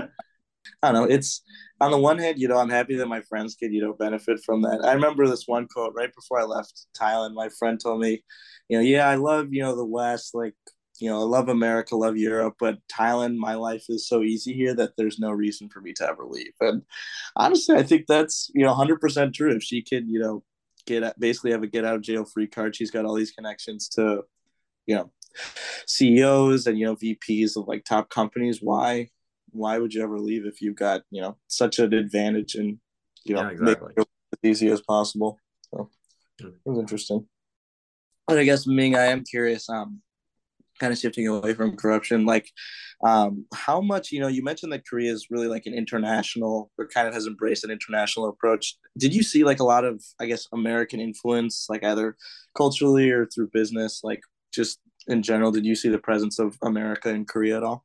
I 0.82 0.92
don't 0.92 0.94
know. 0.94 1.14
It's 1.14 1.42
on 1.80 1.90
the 1.90 1.98
one 1.98 2.18
hand, 2.18 2.38
you 2.38 2.48
know, 2.48 2.58
I'm 2.58 2.70
happy 2.70 2.96
that 2.96 3.06
my 3.06 3.20
friends 3.22 3.54
could, 3.54 3.72
you 3.72 3.80
know, 3.80 3.92
benefit 3.92 4.40
from 4.44 4.62
that. 4.62 4.84
I 4.84 4.92
remember 4.92 5.26
this 5.26 5.46
one 5.46 5.68
quote 5.68 5.94
right 5.94 6.12
before 6.14 6.40
I 6.40 6.44
left 6.44 6.86
Thailand. 6.98 7.34
My 7.34 7.48
friend 7.58 7.80
told 7.80 8.00
me, 8.00 8.24
you 8.68 8.78
know, 8.78 8.82
yeah, 8.82 9.08
I 9.08 9.14
love, 9.14 9.48
you 9.52 9.62
know, 9.62 9.76
the 9.76 9.84
West. 9.84 10.34
Like, 10.34 10.54
you 10.98 11.10
know, 11.10 11.20
I 11.20 11.24
love 11.24 11.48
America, 11.48 11.96
love 11.96 12.16
Europe, 12.16 12.56
but 12.58 12.78
Thailand, 12.88 13.36
my 13.36 13.54
life 13.54 13.84
is 13.88 14.08
so 14.08 14.22
easy 14.22 14.52
here 14.52 14.74
that 14.74 14.96
there's 14.96 15.18
no 15.18 15.30
reason 15.30 15.68
for 15.68 15.80
me 15.80 15.92
to 15.94 16.08
ever 16.08 16.24
leave. 16.24 16.52
And 16.60 16.82
honestly, 17.36 17.76
I 17.76 17.82
think 17.82 18.06
that's, 18.06 18.50
you 18.54 18.64
know, 18.64 18.74
100% 18.74 19.34
true. 19.34 19.54
If 19.54 19.62
she 19.62 19.82
could, 19.82 20.08
you 20.08 20.18
know, 20.18 20.44
get 20.86 21.18
basically 21.18 21.52
have 21.52 21.62
a 21.62 21.66
get 21.66 21.84
out 21.84 21.96
of 21.96 22.02
jail 22.02 22.24
free 22.24 22.46
card, 22.46 22.76
she's 22.76 22.90
got 22.90 23.04
all 23.04 23.14
these 23.14 23.32
connections 23.32 23.88
to, 23.90 24.22
you 24.86 24.94
know, 24.94 25.12
CEOs 25.86 26.66
and, 26.66 26.78
you 26.78 26.86
know, 26.86 26.96
VPs 26.96 27.56
of 27.56 27.68
like 27.68 27.84
top 27.84 28.08
companies. 28.10 28.60
Why, 28.62 29.08
why 29.50 29.78
would 29.78 29.92
you 29.92 30.02
ever 30.02 30.18
leave 30.18 30.46
if 30.46 30.62
you've 30.62 30.76
got, 30.76 31.02
you 31.10 31.20
know, 31.20 31.36
such 31.48 31.78
an 31.78 31.92
advantage 31.92 32.54
and, 32.54 32.78
you 33.24 33.34
know 33.34 33.42
yeah, 33.42 33.50
exactly. 33.50 33.92
make 33.96 34.06
it 34.06 34.08
as 34.44 34.50
easy 34.50 34.68
as 34.68 34.80
possible. 34.80 35.38
So 35.70 35.90
it 36.38 36.52
was 36.64 36.78
interesting. 36.78 37.26
But 38.26 38.38
I 38.38 38.44
guess 38.44 38.66
Ming, 38.66 38.96
I 38.96 39.06
am 39.06 39.24
curious. 39.24 39.68
Um, 39.68 40.00
kind 40.78 40.92
of 40.92 40.98
shifting 40.98 41.26
away 41.28 41.54
from 41.54 41.76
corruption, 41.76 42.26
like 42.26 42.50
um, 43.04 43.46
how 43.52 43.80
much 43.80 44.10
you 44.10 44.20
know 44.20 44.28
you 44.28 44.42
mentioned 44.42 44.72
that 44.72 44.86
korea 44.86 45.12
is 45.12 45.26
really 45.30 45.48
like 45.48 45.66
an 45.66 45.74
international 45.74 46.70
or 46.78 46.88
kind 46.88 47.06
of 47.06 47.14
has 47.14 47.26
embraced 47.26 47.64
an 47.64 47.70
international 47.70 48.28
approach. 48.28 48.76
Did 48.96 49.14
you 49.14 49.22
see 49.22 49.44
like 49.44 49.60
a 49.60 49.64
lot 49.64 49.84
of 49.84 50.02
i 50.18 50.26
guess 50.26 50.46
american 50.52 51.00
influence 51.00 51.66
like 51.68 51.84
either 51.84 52.16
culturally 52.56 53.10
or 53.10 53.26
through 53.26 53.50
business 53.52 54.00
like 54.02 54.20
just 54.52 54.78
in 55.06 55.22
general? 55.22 55.52
Did 55.52 55.66
you 55.66 55.74
see 55.74 55.88
the 55.88 55.98
presence 55.98 56.38
of 56.38 56.56
america 56.62 57.10
in 57.10 57.26
korea 57.26 57.58
at 57.58 57.64
all? 57.64 57.84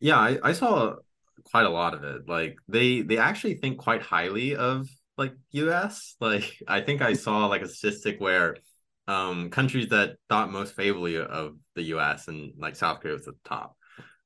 Yeah 0.00 0.18
i, 0.18 0.38
I 0.42 0.52
saw 0.52 0.96
quite 1.44 1.66
a 1.66 1.70
lot 1.70 1.94
of 1.94 2.04
it. 2.04 2.28
Like 2.28 2.58
they 2.68 3.02
they 3.02 3.18
actually 3.18 3.54
think 3.54 3.78
quite 3.78 4.02
highly 4.02 4.56
of 4.56 4.88
like 5.16 5.34
us 5.54 6.16
like 6.20 6.58
i 6.66 6.80
think 6.80 7.00
i 7.00 7.12
saw 7.12 7.46
like 7.46 7.62
a 7.62 7.68
statistic 7.68 8.20
where 8.20 8.56
um 9.06 9.50
countries 9.50 9.88
that 9.88 10.16
thought 10.28 10.50
most 10.50 10.74
favorably 10.74 11.18
of 11.18 11.56
the 11.76 11.82
us 11.82 12.28
and 12.28 12.52
like 12.58 12.76
south 12.76 13.00
korea 13.00 13.14
was 13.14 13.28
at 13.28 13.34
the 13.34 13.48
top 13.48 13.76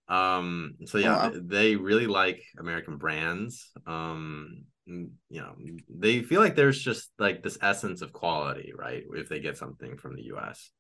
um, 0.09 0.77
so 0.87 0.99
yeah, 0.99 1.29
wow. 1.29 1.33
they 1.35 1.77
really 1.77 2.07
like 2.07 2.43
American 2.59 2.97
brands. 2.97 3.71
Um, 3.87 4.65
you 4.87 5.11
know, 5.31 5.55
they 5.89 6.23
feel 6.23 6.41
like 6.41 6.57
there's 6.57 6.81
just 6.81 7.11
like 7.19 7.43
this 7.43 7.59
essence 7.61 8.01
of 8.01 8.13
quality, 8.13 8.73
right? 8.75 9.05
If 9.13 9.29
they 9.29 9.41
get 9.41 9.59
something 9.59 9.99
from 9.99 10.17
the 10.17 10.33
US. 10.35 10.71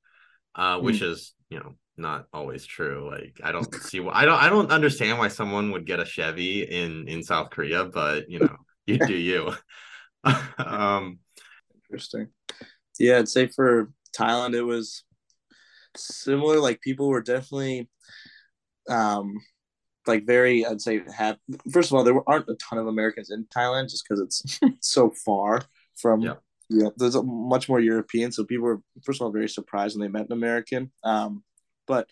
Uh, 0.54 0.80
which 0.80 1.00
mm. 1.00 1.11
is, 1.12 1.34
you 1.50 1.58
know, 1.58 1.74
not 1.96 2.24
always 2.32 2.64
true. 2.64 3.08
Like 3.08 3.38
I 3.44 3.52
don't 3.52 3.72
see 3.74 4.00
why 4.00 4.12
I 4.14 4.24
don't 4.24 4.42
I 4.42 4.48
don't 4.48 4.72
understand 4.72 5.18
why 5.18 5.28
someone 5.28 5.70
would 5.72 5.87
get 5.87 6.00
a 6.00 6.04
Chevy 6.04 6.62
in 6.62 7.06
in 7.06 7.22
South 7.22 7.50
Korea, 7.50 7.84
but 7.84 8.28
you 8.28 8.40
know, 8.40 8.56
you 8.87 8.98
do 8.98 9.14
you. 9.14 9.52
um 10.58 11.18
interesting. 11.84 12.28
Yeah, 12.98 13.18
I'd 13.18 13.28
say 13.28 13.46
for 13.46 13.90
Thailand 14.16 14.54
it 14.54 14.62
was 14.62 15.04
similar. 15.96 16.58
Like 16.58 16.80
people 16.80 17.08
were 17.08 17.22
definitely 17.22 17.88
um, 18.88 19.38
like 20.06 20.26
very, 20.26 20.64
I'd 20.64 20.80
say, 20.80 21.02
have 21.16 21.38
first 21.70 21.90
of 21.90 21.96
all, 21.96 22.04
there 22.04 22.20
aren't 22.28 22.48
a 22.48 22.56
ton 22.56 22.78
of 22.78 22.87
Americans 22.87 23.30
in 23.30 23.46
Thailand 23.54 23.90
just 23.90 24.04
because 24.08 24.20
it's 24.20 24.61
so 24.80 25.12
far 25.24 25.62
from. 25.96 26.22
Yeah. 26.22 26.34
You 26.70 26.82
know, 26.82 26.92
there's 26.98 27.14
a 27.14 27.22
much 27.22 27.66
more 27.66 27.80
European, 27.80 28.30
so 28.30 28.44
people 28.44 28.66
were 28.66 28.82
first 29.02 29.22
of 29.22 29.24
all 29.24 29.32
very 29.32 29.48
surprised 29.48 29.96
when 29.96 30.06
they 30.06 30.12
met 30.12 30.26
an 30.26 30.34
American. 30.34 30.92
Um, 31.02 31.42
but 31.87 32.11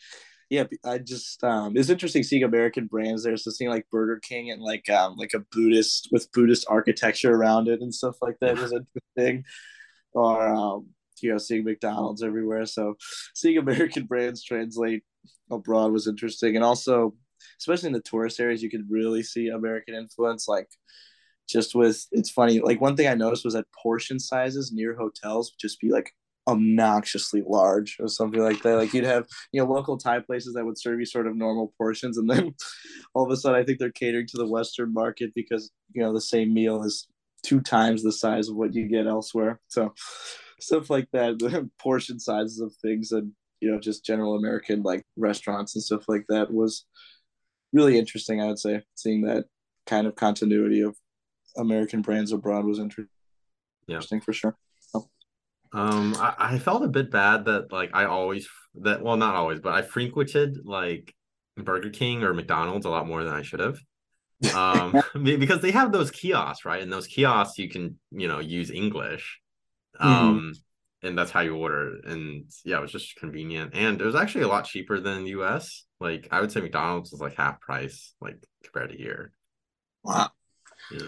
yeah, 0.48 0.64
I 0.82 0.96
just 0.96 1.44
um, 1.44 1.76
it's 1.76 1.90
interesting 1.90 2.22
seeing 2.22 2.42
American 2.42 2.86
brands 2.86 3.24
there. 3.24 3.36
So 3.36 3.50
seeing 3.50 3.70
like 3.70 3.90
Burger 3.90 4.18
King 4.18 4.50
and 4.50 4.62
like 4.62 4.88
um, 4.88 5.16
like 5.16 5.34
a 5.34 5.40
Buddhist 5.52 6.08
with 6.12 6.32
Buddhist 6.32 6.64
architecture 6.68 7.34
around 7.34 7.68
it 7.68 7.82
and 7.82 7.94
stuff 7.94 8.16
like 8.22 8.38
that 8.40 8.58
is 8.58 8.72
interesting. 8.72 9.44
Or 10.16 10.48
um, 10.48 10.88
you 11.22 11.30
know, 11.30 11.38
seeing 11.38 11.64
McDonald's 11.64 12.22
everywhere. 12.22 12.66
So 12.66 12.96
seeing 13.34 13.58
American 13.58 14.04
brands 14.08 14.42
translate 14.42 15.04
abroad 15.50 15.92
was 15.92 16.08
interesting, 16.08 16.56
and 16.56 16.64
also 16.64 17.14
especially 17.60 17.88
in 17.88 17.92
the 17.92 18.00
tourist 18.00 18.40
areas, 18.40 18.62
you 18.62 18.70
could 18.70 18.90
really 18.90 19.22
see 19.22 19.48
American 19.48 19.94
influence. 19.94 20.48
Like 20.48 20.68
just 21.48 21.74
with 21.74 22.06
it's 22.12 22.30
funny. 22.30 22.60
Like 22.60 22.80
one 22.80 22.96
thing 22.96 23.08
I 23.08 23.14
noticed 23.14 23.44
was 23.44 23.54
that 23.54 23.66
portion 23.82 24.18
sizes 24.18 24.72
near 24.72 24.96
hotels 24.96 25.52
would 25.52 25.60
just 25.60 25.80
be 25.80 25.90
like 25.90 26.12
obnoxiously 26.48 27.42
large 27.46 27.96
or 27.98 28.08
something 28.08 28.40
like 28.40 28.62
that. 28.62 28.76
Like 28.76 28.94
you'd 28.94 29.04
have, 29.04 29.26
you 29.52 29.60
know, 29.60 29.70
local 29.70 29.96
Thai 29.96 30.20
places 30.20 30.54
that 30.54 30.64
would 30.64 30.78
serve 30.78 31.00
you 31.00 31.06
sort 31.06 31.26
of 31.26 31.36
normal 31.36 31.72
portions, 31.78 32.18
and 32.18 32.28
then 32.28 32.54
all 33.14 33.24
of 33.24 33.30
a 33.30 33.36
sudden, 33.36 33.60
I 33.60 33.64
think 33.64 33.78
they're 33.78 33.90
catering 33.90 34.26
to 34.28 34.38
the 34.38 34.48
Western 34.48 34.92
market 34.92 35.32
because 35.34 35.70
you 35.92 36.02
know 36.02 36.12
the 36.12 36.20
same 36.20 36.54
meal 36.54 36.82
is 36.82 37.06
two 37.42 37.60
times 37.60 38.02
the 38.02 38.12
size 38.12 38.48
of 38.48 38.56
what 38.56 38.74
you 38.74 38.88
get 38.88 39.06
elsewhere. 39.06 39.60
So 39.68 39.94
stuff 40.60 40.90
like 40.90 41.08
that, 41.12 41.38
the 41.38 41.70
portion 41.80 42.18
sizes 42.18 42.60
of 42.60 42.74
things, 42.82 43.12
and 43.12 43.32
you 43.60 43.70
know 43.70 43.78
just 43.78 44.04
general 44.04 44.36
American 44.36 44.82
like 44.82 45.04
restaurants 45.16 45.74
and 45.74 45.84
stuff 45.84 46.04
like 46.08 46.24
that 46.28 46.52
was 46.52 46.86
really 47.72 47.98
interesting. 47.98 48.40
I 48.40 48.46
would 48.46 48.58
say 48.58 48.82
seeing 48.94 49.22
that 49.22 49.44
kind 49.86 50.06
of 50.06 50.16
continuity 50.16 50.80
of 50.80 50.96
American 51.56 52.02
brands 52.02 52.32
abroad 52.32 52.64
was 52.64 52.78
interesting. 52.78 53.08
Yeah. 53.86 54.00
for 54.00 54.32
sure. 54.32 54.56
Oh. 54.94 55.08
Um, 55.72 56.16
I, 56.18 56.34
I 56.38 56.58
felt 56.58 56.82
a 56.82 56.88
bit 56.88 57.10
bad 57.10 57.44
that 57.44 57.72
like 57.72 57.90
I 57.94 58.06
always 58.06 58.48
that 58.76 59.02
well 59.02 59.16
not 59.16 59.34
always, 59.34 59.60
but 59.60 59.74
I 59.74 59.82
frequented 59.82 60.58
like 60.64 61.14
Burger 61.56 61.90
King 61.90 62.22
or 62.22 62.34
McDonald's 62.34 62.86
a 62.86 62.90
lot 62.90 63.06
more 63.06 63.24
than 63.24 63.32
I 63.32 63.42
should 63.42 63.60
have. 63.60 63.78
Um 64.54 65.02
because 65.22 65.62
they 65.62 65.70
have 65.70 65.92
those 65.92 66.10
kiosks 66.10 66.64
right 66.64 66.82
and 66.82 66.92
those 66.92 67.06
kiosks 67.06 67.58
you 67.58 67.68
can 67.68 67.98
you 68.10 68.28
know 68.28 68.38
use 68.38 68.70
english 68.70 69.40
mm-hmm. 69.98 70.08
um 70.08 70.52
and 71.02 71.16
that's 71.16 71.30
how 71.30 71.40
you 71.40 71.56
order. 71.56 72.00
And 72.04 72.44
yeah, 72.64 72.78
it 72.78 72.82
was 72.82 72.92
just 72.92 73.16
convenient, 73.16 73.74
and 73.74 74.00
it 74.00 74.04
was 74.04 74.14
actually 74.14 74.44
a 74.44 74.48
lot 74.48 74.64
cheaper 74.64 75.00
than 75.00 75.24
the 75.24 75.30
U.S. 75.30 75.84
Like 76.00 76.28
I 76.30 76.40
would 76.40 76.52
say 76.52 76.60
McDonald's 76.60 77.12
was 77.12 77.20
like 77.20 77.36
half 77.36 77.60
price, 77.60 78.14
like 78.20 78.36
compared 78.64 78.90
to 78.90 78.96
here. 78.96 79.32
Wow. 80.02 80.30
Yeah. 80.90 81.06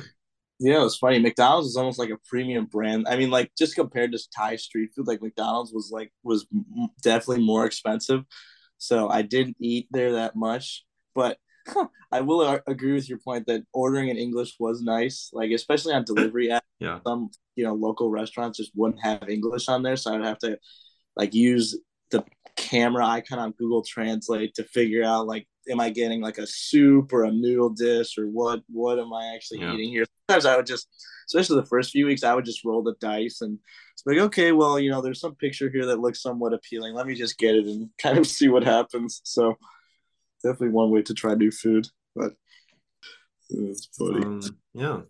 Yeah, 0.60 0.80
it 0.80 0.84
was 0.84 0.98
funny. 0.98 1.20
McDonald's 1.20 1.68
is 1.68 1.76
almost 1.76 2.00
like 2.00 2.10
a 2.10 2.18
premium 2.28 2.66
brand. 2.66 3.06
I 3.08 3.16
mean, 3.16 3.30
like 3.30 3.52
just 3.56 3.76
compared 3.76 4.10
to 4.10 4.18
Thai 4.36 4.56
street 4.56 4.90
food, 4.94 5.06
like 5.06 5.22
McDonald's 5.22 5.72
was 5.72 5.90
like 5.92 6.12
was 6.24 6.46
definitely 7.02 7.44
more 7.44 7.64
expensive. 7.64 8.24
So 8.78 9.08
I 9.08 9.22
didn't 9.22 9.56
eat 9.60 9.86
there 9.90 10.14
that 10.14 10.34
much, 10.34 10.84
but 11.14 11.38
I 12.12 12.20
will 12.20 12.40
uh, 12.40 12.59
agree 12.66 12.94
with 12.94 13.09
your 13.09 13.18
point 13.18 13.46
that 13.46 13.62
ordering 13.72 14.09
in 14.09 14.16
English 14.16 14.57
was 14.59 14.83
nice, 14.83 15.31
like 15.33 15.50
especially 15.50 15.94
on 15.94 16.04
delivery 16.04 16.48
apps. 16.48 16.61
Yeah. 16.81 17.00
Some 17.04 17.31
you 17.57 17.64
know 17.64 17.74
local 17.74 18.09
restaurants 18.09 18.59
just 18.59 18.70
wouldn't 18.72 19.02
have 19.02 19.28
English 19.28 19.68
on 19.68 19.83
there, 19.83 19.96
so 19.96 20.14
I'd 20.14 20.24
have 20.24 20.38
to 20.38 20.59
like 21.16 21.35
use 21.35 21.76
the 22.12 22.24
camera 22.57 23.04
icon 23.04 23.40
on 23.40 23.50
Google 23.59 23.83
Translate 23.83 24.54
to 24.54 24.62
figure 24.62 25.02
out 25.02 25.26
like 25.26 25.48
am 25.68 25.81
I 25.81 25.90
getting 25.90 26.20
like 26.20 26.38
a 26.38 26.46
soup 26.46 27.12
or 27.12 27.24
a 27.24 27.33
noodle 27.33 27.70
dish 27.70 28.16
or 28.16 28.26
what 28.26 28.62
what 28.68 29.00
am 29.00 29.12
I 29.12 29.33
actually 29.35 29.59
yeah. 29.59 29.74
eating 29.74 29.90
here? 29.90 30.04
Sometimes 30.28 30.46
I 30.46 30.57
would 30.57 30.66
just 30.66 30.87
especially 31.26 31.61
the 31.61 31.66
first 31.66 31.90
few 31.90 32.07
weeks 32.07 32.22
I 32.22 32.35
would 32.35 32.44
just 32.44 32.64
roll 32.64 32.83
the 32.83 32.94
dice 33.00 33.40
and 33.40 33.59
it's 33.92 34.02
like 34.07 34.18
okay 34.18 34.52
well 34.52 34.78
you 34.78 34.90
know 34.90 35.00
there's 35.00 35.20
some 35.20 35.35
picture 35.35 35.70
here 35.70 35.87
that 35.87 36.00
looks 36.00 36.22
somewhat 36.22 36.54
appealing 36.54 36.94
let 36.94 37.07
me 37.07 37.14
just 37.14 37.38
get 37.38 37.54
it 37.54 37.66
and 37.66 37.90
kind 38.00 38.18
of 38.18 38.26
see 38.37 38.48
what 38.48 38.64
happens 38.64 39.20
so 39.24 39.57
definitely 40.42 40.70
one 40.70 40.90
way 40.90 41.03
to 41.03 41.14
try 41.14 41.35
new 41.35 41.51
food, 41.51 41.88
but 42.14 42.33
it's 43.51 43.88
funny. 43.98 44.24
Um, 44.24 44.40
yeah. 44.74 45.01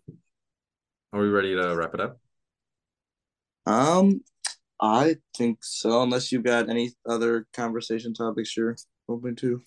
Are 1.13 1.21
we 1.21 1.29
ready 1.29 1.55
to 1.55 1.75
wrap 1.75 1.95
it 1.95 2.01
up? 2.01 2.19
Um, 3.67 4.23
I 4.81 5.17
think 5.37 5.59
so. 5.63 6.03
Unless 6.03 6.33
you've 6.33 6.45
got 6.45 6.69
any 6.69 6.93
other 7.07 7.47
conversation 7.53 8.15
topics 8.15 8.57
you're 8.57 8.77
open 9.09 9.37
to. 9.37 9.61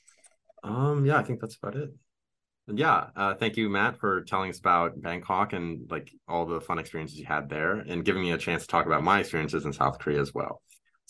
Um, 0.64 1.06
yeah, 1.06 1.18
I 1.18 1.24
think 1.24 1.42
that's 1.42 1.58
about 1.58 1.76
it. 1.76 1.90
And 2.68 2.78
yeah, 2.78 3.08
uh, 3.16 3.34
thank 3.34 3.58
you, 3.58 3.70
Matt, 3.70 3.98
for 4.00 4.22
telling 4.22 4.50
us 4.50 4.60
about 4.60 5.02
Bangkok 5.02 5.54
and 5.54 5.90
like 5.90 6.12
all 6.28 6.46
the 6.46 6.62
fun 6.62 6.80
experiences 6.80 7.18
you 7.18 7.26
had 7.26 7.50
there, 7.50 7.80
and 7.80 8.06
giving 8.06 8.22
me 8.22 8.32
a 8.32 8.38
chance 8.38 8.62
to 8.62 8.68
talk 8.68 8.86
about 8.86 9.04
my 9.04 9.20
experiences 9.20 9.66
in 9.66 9.74
South 9.74 9.98
Korea 10.00 10.22
as 10.22 10.34
well. 10.34 10.62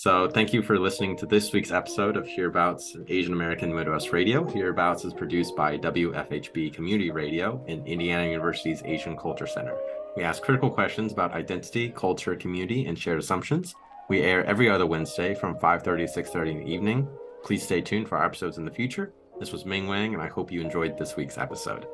So, 0.01 0.27
thank 0.27 0.51
you 0.51 0.63
for 0.63 0.79
listening 0.79 1.15
to 1.17 1.27
this 1.27 1.53
week's 1.53 1.69
episode 1.69 2.17
of 2.17 2.25
Hearabouts 2.25 2.97
Asian 3.07 3.33
American 3.33 3.71
Midwest 3.71 4.11
Radio. 4.11 4.49
Hearabouts 4.49 5.05
is 5.05 5.13
produced 5.13 5.55
by 5.55 5.77
WFHB 5.77 6.73
Community 6.73 7.11
Radio 7.11 7.63
in 7.67 7.85
Indiana 7.85 8.25
University's 8.25 8.81
Asian 8.83 9.15
Culture 9.15 9.45
Center. 9.45 9.77
We 10.17 10.23
ask 10.23 10.41
critical 10.41 10.71
questions 10.71 11.13
about 11.13 11.33
identity, 11.33 11.91
culture, 11.91 12.35
community, 12.35 12.87
and 12.87 12.97
shared 12.97 13.19
assumptions. 13.19 13.75
We 14.09 14.23
air 14.23 14.43
every 14.45 14.71
other 14.71 14.87
Wednesday 14.87 15.35
from 15.35 15.59
5:30 15.59 16.07
to 16.07 16.07
6:30 16.07 16.49
in 16.49 16.57
the 16.61 16.73
evening. 16.73 17.07
Please 17.43 17.61
stay 17.61 17.81
tuned 17.81 18.09
for 18.09 18.17
our 18.17 18.25
episodes 18.25 18.57
in 18.57 18.65
the 18.65 18.71
future. 18.71 19.13
This 19.39 19.51
was 19.51 19.67
Ming 19.67 19.85
Wang, 19.85 20.15
and 20.15 20.23
I 20.23 20.29
hope 20.29 20.51
you 20.51 20.61
enjoyed 20.61 20.97
this 20.97 21.15
week's 21.15 21.37
episode. 21.37 21.85